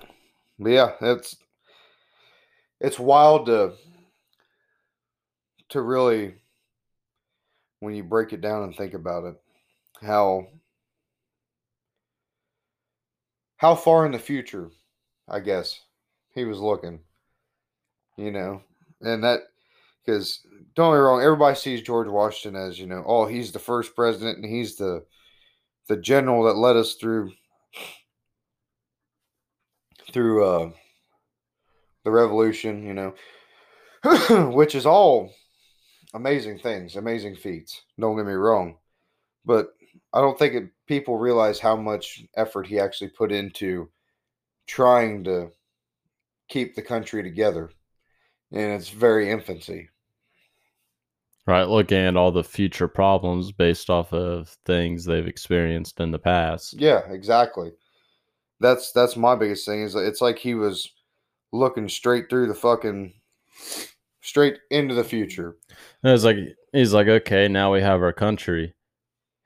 [0.59, 1.37] But yeah, it's
[2.81, 3.75] it's wild to
[5.69, 6.35] to really
[7.79, 9.35] when you break it down and think about it,
[10.01, 10.47] how
[13.55, 14.71] how far in the future,
[15.29, 15.79] I guess,
[16.35, 16.99] he was looking.
[18.17, 18.61] You know,
[18.99, 19.43] and that
[20.05, 23.59] because don't get me wrong, everybody sees George Washington as you know, oh, he's the
[23.59, 25.03] first president and he's the
[25.87, 27.31] the general that led us through
[30.11, 30.71] through uh
[32.03, 33.13] the revolution, you know,
[34.53, 35.31] which is all
[36.13, 37.81] amazing things, amazing feats.
[37.99, 38.77] Don't get me wrong,
[39.45, 39.69] but
[40.13, 43.89] I don't think it, people realize how much effort he actually put into
[44.67, 45.51] trying to
[46.49, 47.71] keep the country together
[48.51, 49.89] in its very infancy.
[51.47, 51.67] Right.
[51.67, 56.79] Looking at all the future problems based off of things they've experienced in the past.
[56.79, 57.71] Yeah, exactly.
[58.59, 60.87] That's that's my biggest thing is it's like he was
[61.51, 63.13] looking straight through the fucking
[64.21, 65.57] straight into the future.
[66.03, 66.37] And it's like
[66.71, 68.75] he's like, okay, now we have our country,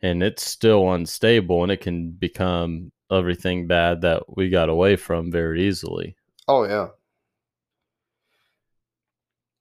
[0.02, 5.32] and it's still unstable, and it can become everything bad that we got away from
[5.32, 6.16] very easily.
[6.48, 6.88] Oh yeah.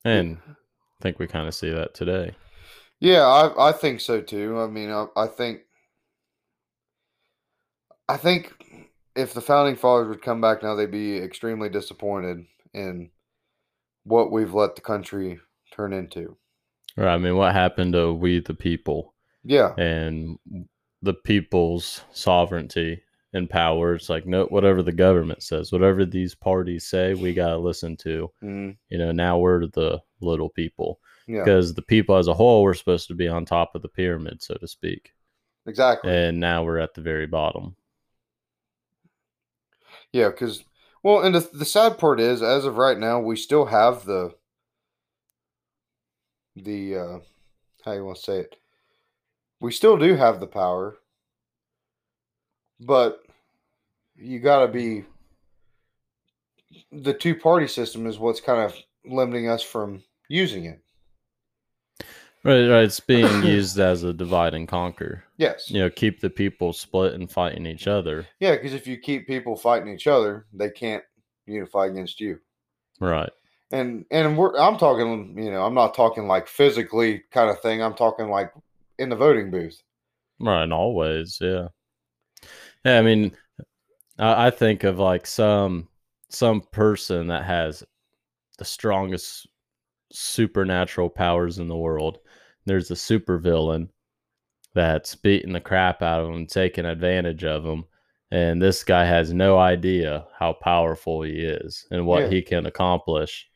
[0.04, 0.38] And
[1.04, 2.34] think we kind of see that today.
[2.98, 4.58] Yeah, I I think so too.
[4.58, 5.60] I mean, I, I think
[8.08, 8.54] I think
[9.14, 13.10] if the founding fathers would come back now, they'd be extremely disappointed in
[14.04, 15.40] what we've let the country
[15.72, 16.36] turn into.
[16.96, 17.14] Right.
[17.14, 20.38] I mean, what happened to we the people Yeah, and
[21.02, 23.02] the people's sovereignty
[23.34, 23.94] and power?
[23.94, 28.30] It's like no, whatever the government says, whatever these parties say, we gotta listen to.
[28.42, 32.62] mm, You know, now we're the little people yeah, because the people as a whole
[32.62, 35.12] were supposed to be on top of the pyramid, so to speak,
[35.66, 36.10] exactly.
[36.10, 37.76] and now we're at the very bottom.
[40.12, 40.64] Yeah, because
[41.02, 44.34] well, and the the sad part is, as of right now, we still have the
[46.56, 47.18] the uh
[47.84, 48.56] how you want to say it.
[49.58, 50.98] We still do have the power,
[52.78, 53.23] but
[54.16, 55.04] you got to be
[56.92, 60.80] the two party system is what's kind of limiting us from using it.
[62.42, 62.84] Right, right.
[62.84, 65.24] It's being used as a divide and conquer.
[65.38, 65.70] Yes.
[65.70, 68.26] You know, keep the people split and fighting each other.
[68.38, 71.02] Yeah, because if you keep people fighting each other, they can't
[71.46, 72.38] unify against you.
[73.00, 73.30] Right.
[73.72, 77.82] And and we're I'm talking, you know, I'm not talking like physically kind of thing.
[77.82, 78.52] I'm talking like
[78.98, 79.82] in the voting booth.
[80.38, 80.64] Right.
[80.64, 81.68] In all ways, yeah.
[82.84, 83.34] Yeah, I mean,
[84.18, 85.88] I, I think of like some
[86.30, 87.84] some person that has
[88.58, 89.46] the strongest
[90.12, 92.18] supernatural powers in the world.
[92.66, 93.88] There's a supervillain
[94.74, 97.84] that's beating the crap out of him, taking advantage of him.
[98.30, 102.30] And this guy has no idea how powerful he is and what Yeah.
[102.30, 103.48] he can accomplish.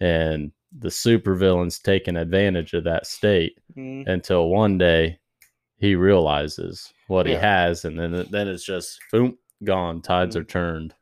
[0.00, 5.18] And the supervillain's taking advantage of that state Mm, until one day
[5.78, 10.02] he realizes what he has, and then then it's just boom, gone.
[10.02, 10.40] Tides Mm.
[10.40, 10.94] are turned.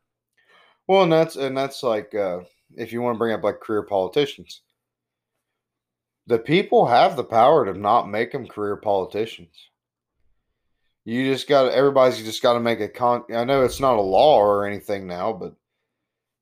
[0.86, 2.40] Well, and that's and that's like uh,
[2.76, 4.62] if you want to bring up like career politicians,
[6.26, 9.68] the people have the power to not make them career politicians.
[11.04, 13.24] You just got everybody's just got to make a con.
[13.34, 15.54] I know it's not a law or anything now, but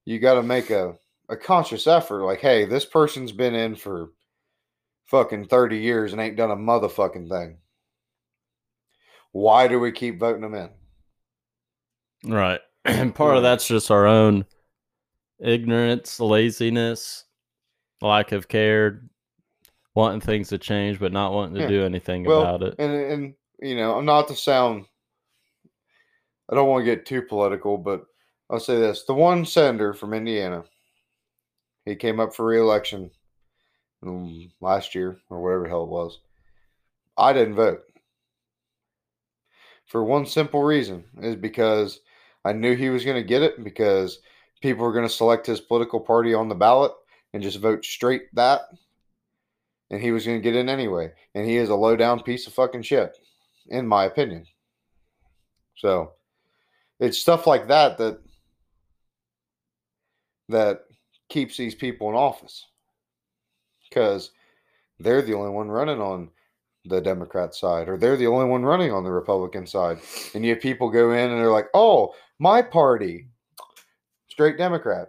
[0.05, 0.97] you got to make a
[1.29, 2.25] a conscious effort.
[2.25, 4.13] Like, hey, this person's been in for
[5.07, 7.59] fucking thirty years and ain't done a motherfucking thing.
[9.33, 10.71] Why do we keep voting them in?
[12.25, 12.61] Right.
[12.85, 14.47] And part of that's just our own
[15.41, 17.25] ignorance, laziness,
[18.01, 19.03] lack of care,
[19.95, 21.67] wanting things to change, but not wanting to Yeah.
[21.67, 22.75] do anything Well, about it.
[22.79, 24.87] and and you know, I'm not to sound.
[26.49, 28.07] I don't want to get too political, but
[28.49, 30.65] I'll say this: the one senator from Indiana,
[31.85, 33.11] he came up for reelection
[34.03, 36.21] um, last year or whatever the hell it was.
[37.17, 37.83] I didn't vote
[39.87, 42.01] for one simple reason: is because
[42.49, 44.21] I knew he was going to get it because
[44.63, 46.93] people were going to select his political party on the ballot
[47.35, 48.63] and just vote straight that,
[49.91, 51.13] and he was going to get in anyway.
[51.35, 53.19] And he is a low down piece of fucking shit
[53.69, 54.47] in my opinion.
[55.77, 56.13] So
[56.99, 58.19] it's stuff like that that
[60.49, 60.81] that
[61.29, 62.65] keeps these people in office
[63.89, 64.31] because
[64.99, 66.31] they're the only one running on
[66.87, 69.99] the Democrat side, or they're the only one running on the Republican side,
[70.35, 73.29] and yet people go in and they're like, "Oh, my party,
[74.29, 75.09] straight Democrat."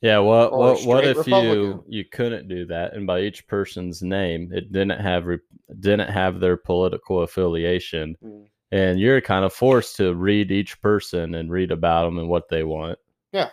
[0.00, 4.50] Yeah, what what what if you you couldn't do that and by each person's name
[4.52, 5.38] it didn't have re-
[5.78, 8.46] didn't have their political affiliation Mm.
[8.72, 12.48] and you're kind of forced to read each person and read about them and what
[12.48, 12.98] they want
[13.32, 13.50] Yeah.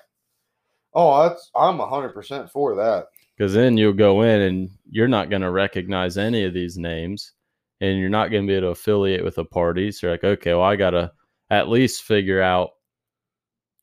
[0.96, 3.08] Oh, that's I'm hundred percent for that.
[3.38, 7.34] because then you'll go in and you're not going to recognize any of these names
[7.80, 10.24] and you're not going to be able to affiliate with a party so you're like
[10.24, 11.12] okay well i gotta
[11.50, 12.72] at least figure out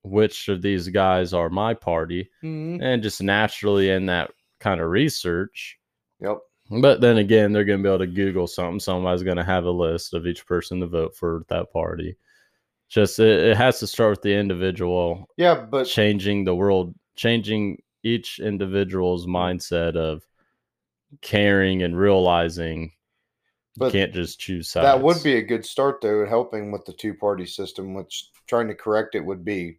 [0.03, 2.81] which of these guys are my party Mhm.
[2.81, 5.79] and just naturally in that kind of research
[6.21, 6.39] Yep.
[6.81, 9.65] but then again they're going to be able to google something somebody's going to have
[9.65, 12.17] a list of each person to vote for that party
[12.89, 17.83] just it, it has to start with the individual Yeah, but changing the world, changing
[18.05, 20.25] each individual's mindset of
[21.21, 22.93] caring and realizing
[23.79, 24.85] But you can't just choose sides.
[24.85, 28.69] That would be a good start, though, helping with the two party system, which trying
[28.69, 29.79] to correct it would be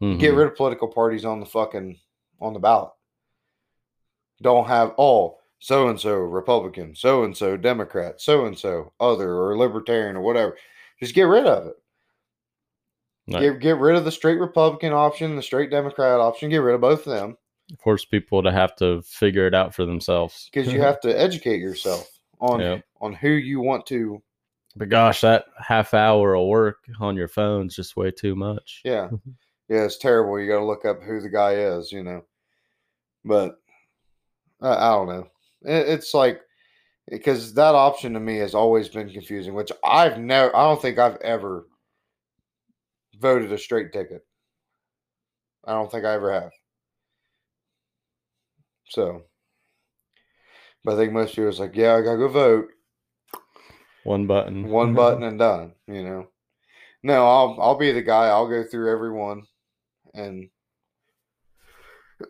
[0.00, 0.36] get Mhm.
[0.36, 1.98] rid of political parties on the fucking
[2.40, 2.92] on the ballot.
[4.40, 9.34] Don't have all so and so Republican, so and so Democrat, so and so other
[9.34, 10.56] or Libertarian or whatever.
[11.00, 11.76] Just get rid of it.
[13.26, 16.48] Like, Get get rid of the straight Republican option, the straight Democrat option.
[16.50, 17.36] Get rid of both of them
[17.82, 21.58] force people to have to figure it out for themselves because you have to educate
[21.60, 22.08] yourself
[22.40, 22.84] on Yep.
[23.00, 24.22] On who you want to.
[24.76, 28.80] But gosh, that half hour of work on your phone is just way too much.
[28.84, 29.08] Yeah,
[29.68, 30.38] yeah, it's terrible.
[30.38, 32.22] You got to look up who the guy is, you know.
[33.24, 33.56] But
[34.60, 35.26] I, I don't know.
[35.62, 36.40] It, it's like
[37.10, 39.54] because that option to me has always been confusing.
[39.54, 40.54] Which I've never.
[40.54, 41.66] I don't think I've ever
[43.18, 44.24] voted a straight ticket.
[45.64, 46.52] I don't think I ever have.
[48.90, 49.24] So,
[50.84, 52.68] but I think most people is like, yeah, I gotta go vote.
[54.08, 54.66] One button.
[54.68, 56.28] one button and done you know
[57.02, 59.42] no i'll i'll be the guy i'll go through everyone
[60.14, 60.48] and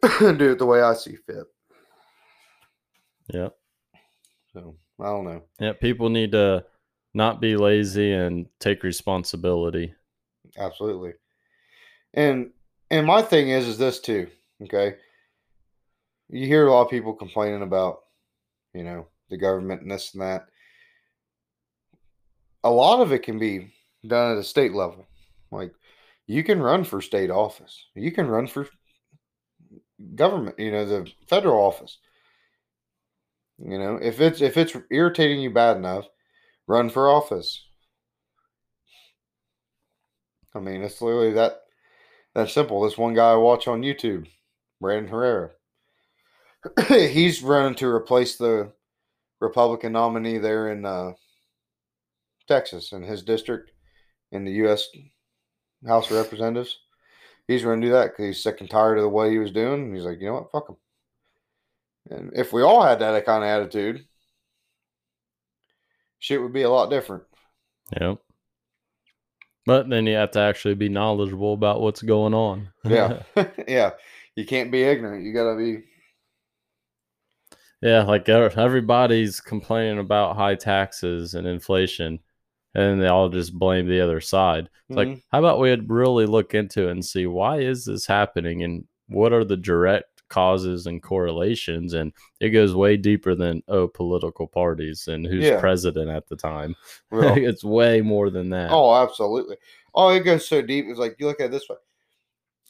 [0.20, 1.45] do it the way i see fit
[3.33, 3.49] yeah.
[4.53, 5.74] so i don't know Yeah.
[5.74, 6.64] People need to
[7.14, 9.95] not be lazy and take responsibility.
[10.59, 11.12] absolutely
[12.14, 12.51] and
[12.91, 14.26] and my thing is is this too
[14.64, 14.97] okay
[16.29, 18.01] you hear a lot of people complaining about
[18.74, 20.49] you know the government and this and that
[22.64, 23.72] a lot of it can be
[24.06, 25.06] done at a state level
[25.50, 25.72] Like,
[26.26, 27.86] you can run for state office.
[27.94, 28.68] You can run for
[30.14, 31.98] government, you know, the federal office.
[33.59, 36.06] You know, if it's if it's irritating you bad enough,
[36.66, 37.64] run for office.
[40.54, 41.62] I mean, it's literally that
[42.34, 42.82] that simple.
[42.82, 44.28] This one guy I watch on YouTube,
[44.80, 45.50] Brandon Herrera.
[46.88, 48.72] He's running to replace the
[49.40, 51.12] Republican nominee there in uh,
[52.49, 53.70] Texas in his district
[54.32, 54.88] in the U.S.
[55.86, 56.78] House of Representatives.
[57.46, 59.53] He's going to do that because he's sick and tired of the way he was
[59.53, 59.84] doing.
[59.84, 60.51] And he's like, you know what?
[60.51, 60.76] Fuck him.
[62.11, 64.05] And if we all had that kind of attitude,
[66.18, 67.24] shit would be a lot different.
[67.99, 68.18] Yep.
[69.64, 72.70] But then you have to actually be knowledgeable about what's going on.
[72.84, 73.22] Yeah.
[73.68, 73.90] yeah.
[74.34, 75.24] You can't be ignorant.
[75.24, 75.84] You got to be.
[77.80, 82.18] Yeah, like uh, everybody's complaining about high taxes and inflation,
[82.75, 84.69] and they all just blame the other side.
[84.89, 84.97] It's Mhm.
[84.97, 88.87] like, how about we really look into it and see why is this happening and
[89.09, 91.95] what are the direct causes and correlations?
[91.95, 95.61] And it goes way deeper than oh, political parties and who's Yeah.
[95.61, 96.75] president at the time.
[97.11, 98.71] Well, it's way more than that.
[98.71, 99.57] Oh, absolutely.
[99.95, 100.85] Oh, it goes so deep.
[100.89, 101.77] It's like you look at it this way: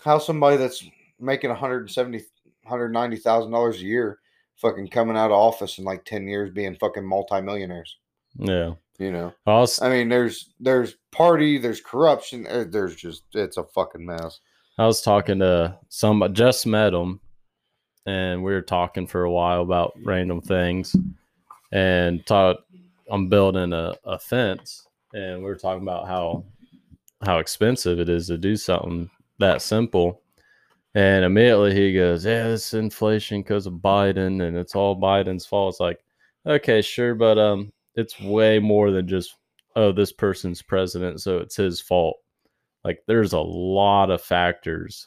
[0.04, 0.84] how somebody that's
[1.18, 2.22] making one hundred seventy,
[2.64, 4.20] hundred ninety thousand dollars a year,
[4.56, 7.98] fucking coming out of office in like ten years, being fucking multimillionaires.
[8.38, 8.74] Yeah.
[8.98, 13.62] You know, Also, I mean, there's there's party, there's corruption, eh, there's just it's a
[13.62, 14.40] fucking mess.
[14.76, 17.20] I was talking to somebody, just met him,
[18.06, 20.96] and we were talking for a while about random things.
[21.70, 22.56] And taught,
[23.08, 26.44] I'm building a, a fence, and we were talking about how
[27.24, 30.22] how expensive it is to do something that simple.
[30.94, 35.74] And immediately he goes, "Yeah, this inflation because of Biden, and it's all Biden's fault."
[35.74, 36.00] It's like,
[36.46, 39.34] okay, sure, but um, it's way more than just
[39.76, 42.16] oh, this person's president, so it's his fault
[42.84, 45.06] like there's a lot of factors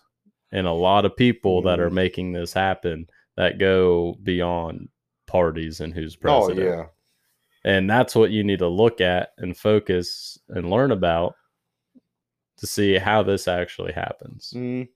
[0.52, 1.94] and a lot of people that are Mhm.
[1.94, 4.90] making this happen that go beyond
[5.26, 6.44] parties and who's president.
[6.44, 6.78] Oh president.
[7.66, 11.36] yeah, And that's what you need to look at and focus and learn about
[12.58, 14.54] to see how this actually happens.
[14.56, 14.90] Mm.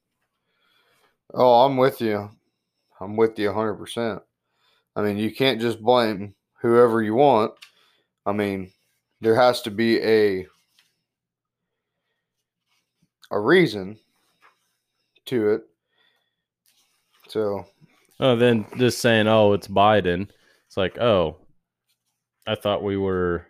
[1.34, 2.30] Oh, I'm with you.
[3.00, 4.22] I'm with you 100%.
[4.96, 7.54] I mean, you can't just blame whoever you want.
[8.26, 8.72] I mean,
[9.22, 10.48] there has to be a
[13.32, 13.98] a reason
[15.26, 15.64] to it.
[17.28, 17.66] So,
[18.20, 20.30] Oh, then just saying, oh, it's Biden.
[20.68, 21.38] It's like, oh,
[22.48, 23.48] I thought we were,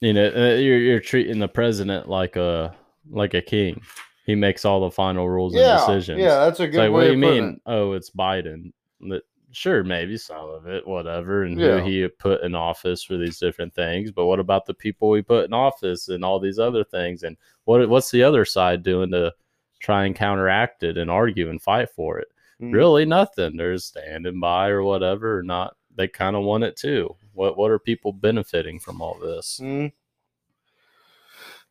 [0.00, 2.74] you know, uh, you're you're treating the president like a
[3.10, 3.80] like a king.
[4.26, 6.20] He makes all the final rules and decisions.
[6.20, 7.60] yeah, that's a It's good like, way what do you mean?
[7.66, 8.72] Oh, it's Biden.
[9.00, 9.22] That-
[9.52, 11.78] Sure, maybe some of it, whatever, and Yeah.
[11.80, 14.10] who he put in office for these different things.
[14.10, 17.22] But what about the people we put in office and all these other things?
[17.22, 19.34] And what what's the other side doing to
[19.78, 22.28] try and counteract it and argue and fight for it?
[22.60, 22.72] Mm.
[22.72, 23.56] really nothing.
[23.56, 25.76] They're standing by or whatever, or not.
[25.96, 27.16] They kind of want it too.
[27.34, 29.58] What what are people benefiting from all this?
[29.62, 29.92] Mm.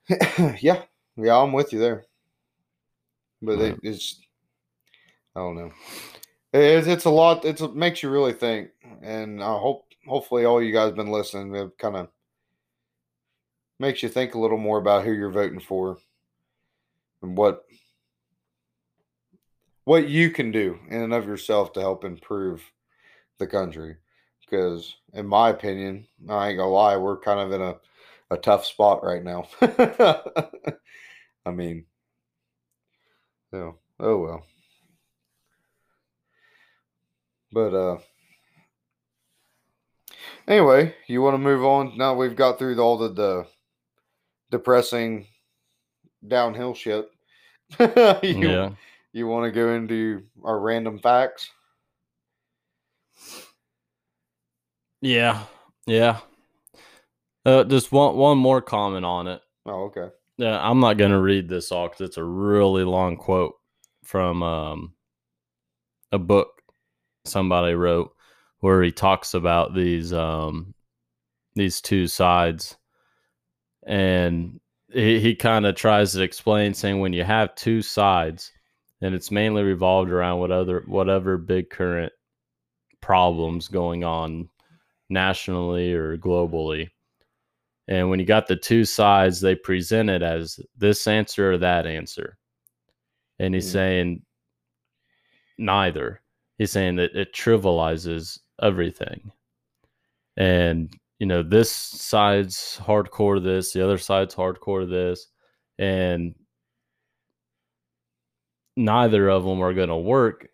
[0.61, 0.84] yeah,
[1.15, 2.05] yeah, I'm with you there.
[3.41, 3.73] But Right.
[3.73, 4.19] it, it's,
[5.36, 5.71] I don't know.
[6.54, 7.45] It's, it's a lot.
[7.45, 8.72] It's, it makes you really think,
[9.02, 11.56] and I hope, hopefully, all you guys been listening.
[11.56, 12.10] It kind of
[13.80, 15.97] makes you think a little more about who you're voting for,
[17.22, 17.64] and what
[19.86, 22.64] what you can do in and of yourself to help improve
[23.39, 23.97] the country.
[24.41, 27.78] Because, in my opinion, I ain't gonna lie, we're kind of in a
[28.32, 29.47] a tough spot right now.
[31.45, 31.86] I mean,
[33.54, 33.72] yeah.
[33.99, 34.45] Oh well.
[37.52, 37.97] But uh
[40.47, 43.47] anyway, you want to move on now we've got through all the, the
[44.49, 45.28] depressing
[46.28, 47.10] downhill shit.
[47.80, 48.70] you, yeah,
[49.14, 51.49] you want to go into our random facts?
[55.02, 55.43] yeah,
[55.86, 56.20] yeah.
[57.45, 59.41] Uh, just one one more comment on it.
[59.66, 60.10] Oh, okay.
[60.38, 63.56] Yeah, I'm not gonna read this all because it's a really long quote
[64.04, 64.93] from um,
[66.12, 66.61] a book
[67.26, 68.13] somebody wrote
[68.59, 70.74] where he talks about these um,
[71.55, 72.78] these two sides,
[73.86, 74.59] and
[74.91, 78.51] he, he kind of tries to explain saying when you have two sides,
[79.01, 82.13] and it's mainly revolved around what other whatever big current
[83.01, 84.49] problems going on
[85.09, 86.89] nationally or globally.
[87.88, 91.86] And when you got the two sides, they present it as this answer or that
[91.86, 92.38] answer.
[93.39, 93.72] And he's Mm.
[93.72, 94.26] saying
[95.57, 96.22] neither.
[96.58, 99.32] He's saying that it trivializes everything.
[100.38, 105.28] And, you know, this side's hardcore this, the other side's hardcore this.
[105.80, 106.36] and
[108.78, 110.47] neither of them are going to work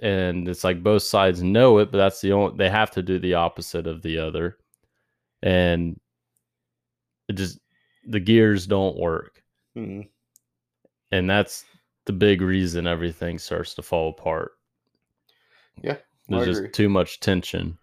[0.00, 3.18] and it's like both sides know it but that's the only they have to do
[3.18, 4.58] the opposite of the other
[5.42, 5.98] and
[7.28, 7.58] it just
[8.06, 9.42] the gears don't work
[9.76, 10.08] Mhm.
[11.10, 11.64] and that's
[12.06, 14.52] the big reason everything starts to fall apart
[15.80, 15.96] Yeah,
[16.28, 17.78] there's just too much tension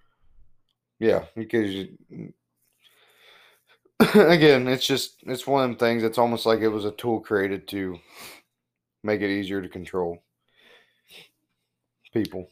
[0.99, 1.97] Yeah, because you,
[4.15, 6.03] again, it's just it's one of them things.
[6.03, 7.97] It's almost like it was a tool created to
[9.03, 10.17] make it easier to control
[12.13, 12.49] people.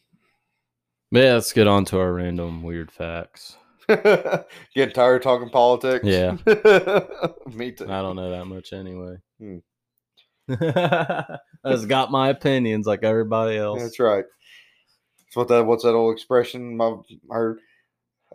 [1.11, 3.57] yeah let's get on to our random weird facts
[3.87, 6.05] Getting tired of talking politics.
[6.05, 6.37] Yeah.
[7.53, 7.85] me too.
[7.85, 9.57] i don't know that much anyway Hmm.
[10.49, 11.37] i
[11.71, 14.23] just got my opinions like everybody else That's right.
[15.27, 16.77] That's what that what's that old expression?
[16.77, 16.95] My
[17.29, 17.57] our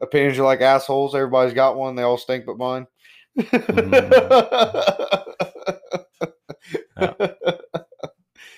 [0.00, 1.14] opinions are like assholes.
[1.14, 1.94] Everybody's got one.
[1.96, 2.86] They all stink but mine.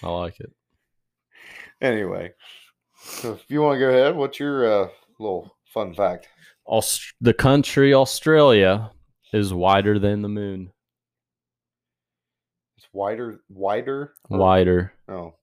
[0.02, 0.52] i like it
[1.80, 2.32] anyway,
[2.96, 4.88] so if you want to go ahead, what's your uh,
[5.20, 6.28] little fun fact?
[6.66, 8.90] Aust- the country Australia
[9.32, 10.72] is wider than the moon.
[12.78, 14.92] It's wider, wider, Wider.
[15.08, 15.34] Oh,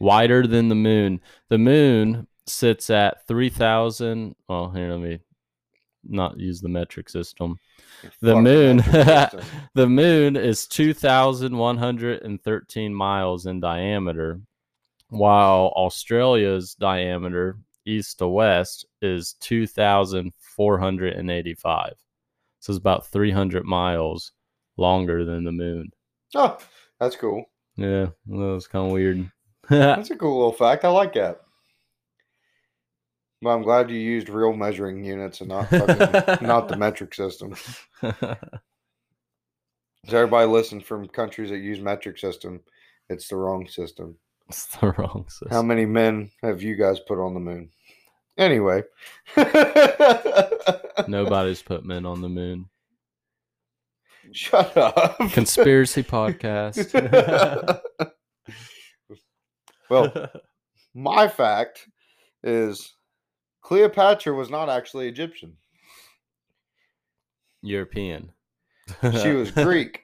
[0.00, 1.20] Wider than the moon.
[1.48, 4.36] The moon sits at 3,000.
[4.48, 5.18] Well, here, let me
[6.06, 7.58] not use the metric system.
[8.20, 8.82] The moon.
[8.82, 9.40] system.
[9.74, 14.40] the moon is 2,113 miles in diameter,
[15.08, 21.92] while Australia's diameter, east to west, is 2,485.
[22.60, 24.32] So it's about 300 miles
[24.76, 25.90] longer than the moon.
[26.34, 26.58] oh,
[26.98, 27.44] that's cool.
[27.76, 29.30] Yeah, that was kind of weird.
[29.68, 30.84] That's a cool little fact.
[30.84, 31.40] I like that.
[33.44, 37.54] Well, I'm glad you used real measuring units and not fucking, not the metric system.
[38.00, 38.16] So
[40.08, 42.60] everybody listen from countries that use metric system.
[43.10, 44.16] It's the wrong system.
[44.48, 45.48] it's the wrong system.
[45.50, 47.68] How many men have you guys put on the moon?
[48.38, 48.82] Anyway.
[51.06, 52.70] Nobody's put men on the moon.
[54.32, 55.18] Shut up.
[55.32, 56.90] Conspiracy podcast.
[59.90, 60.30] well,
[60.94, 61.86] my fact
[62.42, 62.94] is
[63.64, 65.56] Cleopatra was not actually Egyptian.
[67.62, 68.30] European.
[69.22, 70.02] She was Greek.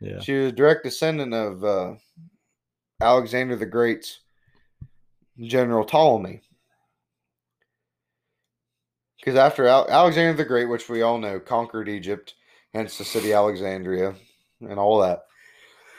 [0.00, 0.20] yeah.
[0.20, 1.94] She was a direct descendant of uh,
[3.00, 4.20] Alexander the Great's
[5.40, 6.42] General Ptolemy.
[9.18, 12.34] Because after Al- Alexander the Great, which we all know, conquered Egypt,
[12.74, 14.14] hence the city Alexandria
[14.60, 15.22] and all that.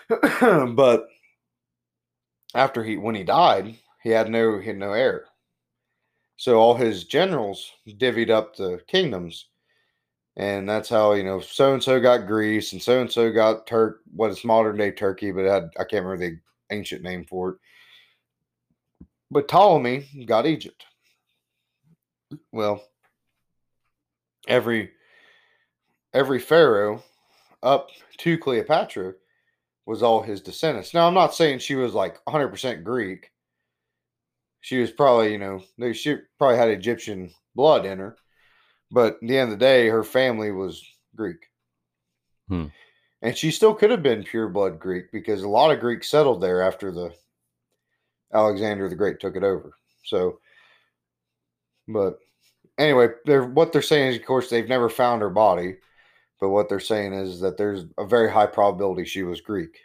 [0.75, 1.07] but
[2.53, 5.25] after he, when he died, he had no he had no heir.
[6.43, 9.47] So all his generals divvied up the kingdoms,
[10.35, 13.65] and that's how you know so and so got Greece and so and so got
[13.65, 16.39] Turk, what is modern day Turkey, but had I can't remember the
[16.69, 17.55] ancient name for it.
[19.31, 20.83] But Ptolemy got Egypt.
[22.51, 22.83] Well,
[24.45, 24.91] every
[26.13, 27.01] every pharaoh
[27.63, 27.87] up
[28.17, 29.13] to Cleopatra
[29.85, 30.93] was all his descendants.
[30.93, 33.31] Now, I'm not saying she was like 100% Greek.
[34.63, 35.61] She was probably, you know,
[35.91, 38.15] she probably had Egyptian blood in her.
[38.89, 40.81] But at the end of the day, her family was
[41.15, 41.49] Greek.
[42.47, 42.67] Hmm.
[43.21, 46.39] And she still could have been pure blood Greek because a lot of Greeks settled
[46.39, 47.13] there after the
[48.33, 49.73] Alexander the Great took it over.
[50.05, 50.39] So,
[51.89, 52.19] but
[52.77, 55.75] anyway, they're what they're saying is, of course, they've never found her body,
[56.39, 59.77] but what they're saying is that there's a very high probability she was Greek.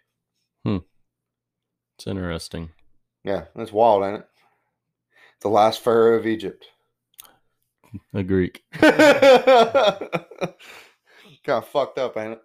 [0.65, 0.79] Hmm.
[1.97, 2.71] It's interesting.
[3.25, 4.29] Yeah, that's wild, ain't it?
[5.41, 6.67] The last pharaoh of Egypt.
[8.15, 8.65] A Greek.
[11.45, 12.43] Got fucked up, ain't it?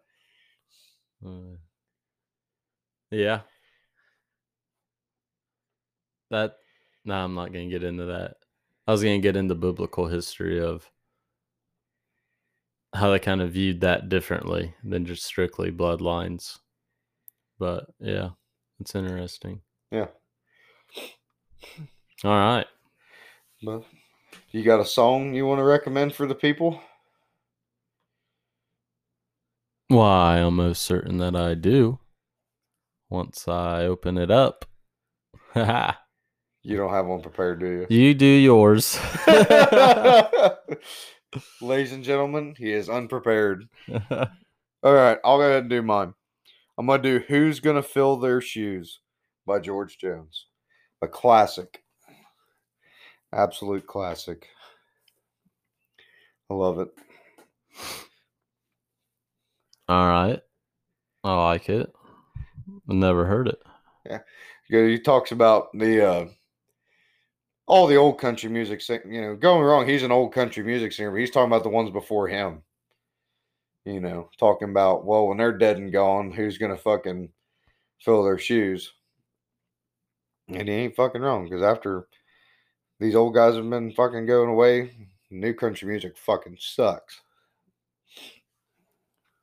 [1.26, 1.58] Uh,
[3.12, 3.42] yeah.
[6.30, 6.58] That
[7.06, 8.36] no, I'm not gonna get into that.
[8.88, 10.90] I was gonna get into biblical history of
[12.94, 16.60] how they kind of viewed that differently than just strictly bloodlines.
[17.60, 18.30] But yeah,
[18.80, 19.62] it's interesting.
[19.92, 20.08] Yeah.
[22.24, 22.68] All right.
[23.64, 23.84] But
[24.52, 26.82] you got a song you want to recommend for the people?
[29.88, 32.00] Why, I'm most certain that I do.
[33.10, 34.66] Once I open it up.
[36.66, 37.88] You don't have one prepared, do you?
[37.90, 38.98] you do yours.
[41.62, 43.68] Ladies and gentlemen, he is unprepared.
[44.10, 46.14] All right, I'll go ahead and do mine.
[46.78, 49.02] I'm going to do Who's Gonna Fill Their Shoes
[49.46, 50.46] by George Jones.
[51.02, 51.83] A classic.
[53.34, 54.48] Absolute classic.
[56.50, 56.90] I love it.
[59.90, 60.40] All right.
[61.24, 61.92] I like it.
[62.90, 63.62] I never heard it.
[64.06, 64.20] Yeah.
[64.70, 66.26] He talks about the uh,
[67.66, 68.82] all the old country music.
[68.82, 71.64] sing- You know, going wrong, he's an old country music singer, but he's talking about
[71.64, 72.62] the ones before him.
[73.86, 77.30] You know, talking about well, when they're dead and gone, who's gonna fucking
[78.00, 78.94] fill their shoes?
[80.50, 82.08] And he ain't fucking wrong because after
[83.00, 84.92] these old guys have been fucking going away,
[85.30, 87.22] new country music fucking sucks.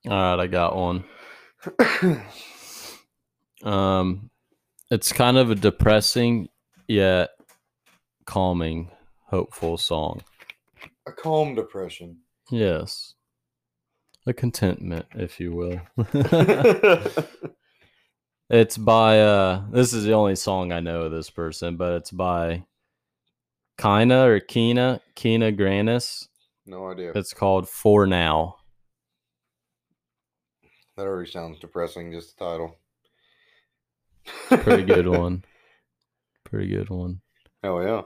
[0.06, 1.04] All right, I got one.
[3.62, 4.30] Um,
[4.90, 6.48] it's kind of a depressing
[6.88, 7.30] yet
[8.24, 8.90] calming,
[9.26, 10.22] hopeful song.
[11.06, 12.18] A calm depression.
[12.50, 13.14] Yes,
[14.26, 15.80] a contentment, if you will.
[18.50, 19.64] it's by uh.
[19.70, 22.64] This is the only song I know of this person, but it's by
[23.80, 26.28] Kina or Kina Kina Grannis.
[26.66, 27.12] no idea.
[27.14, 28.56] It's called For Now.
[30.96, 32.76] That already sounds depressing, just the title.
[34.62, 35.44] Pretty good one.
[36.44, 37.20] Pretty good one.
[37.62, 38.02] Hell yeah.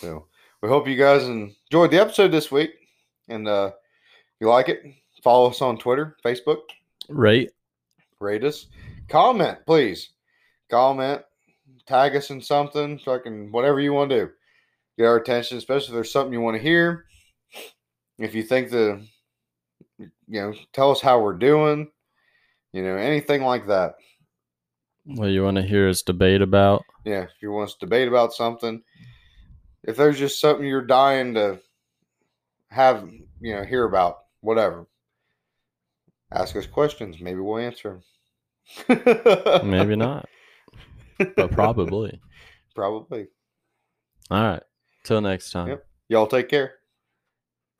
[0.00, 0.26] So
[0.62, 2.72] we hope you guys enjoyed the episode this week.
[3.28, 4.82] And uh if you like it,
[5.22, 6.62] follow us on Twitter, Facebook,
[7.08, 7.48] Right.
[8.20, 8.66] rate us.
[9.08, 10.10] Comment, please.
[10.70, 11.22] Comment,
[11.86, 14.30] tag us in something, fucking whatever you want to do.
[14.98, 17.06] Get our attention, especially if there's something you want to hear.
[18.18, 19.04] If you think the
[19.98, 21.90] you know, tell us how we're doing,
[22.72, 23.94] you know, anything like that.
[25.04, 26.84] What you want to hear us debate about?
[27.04, 28.82] Yeah, if you want us to debate about something,
[29.82, 31.60] if there's just something you're dying to
[32.70, 33.08] have,
[33.40, 34.86] you know, hear about, whatever,
[36.32, 37.20] ask us questions.
[37.20, 38.00] Maybe we'll answer
[38.88, 39.02] them.
[39.70, 40.26] Maybe not,
[41.18, 42.20] but probably.
[42.74, 43.28] Probably.
[44.32, 44.62] All right.
[45.04, 45.68] Till next time.
[45.68, 45.86] Yep.
[46.08, 46.74] Y'all take care.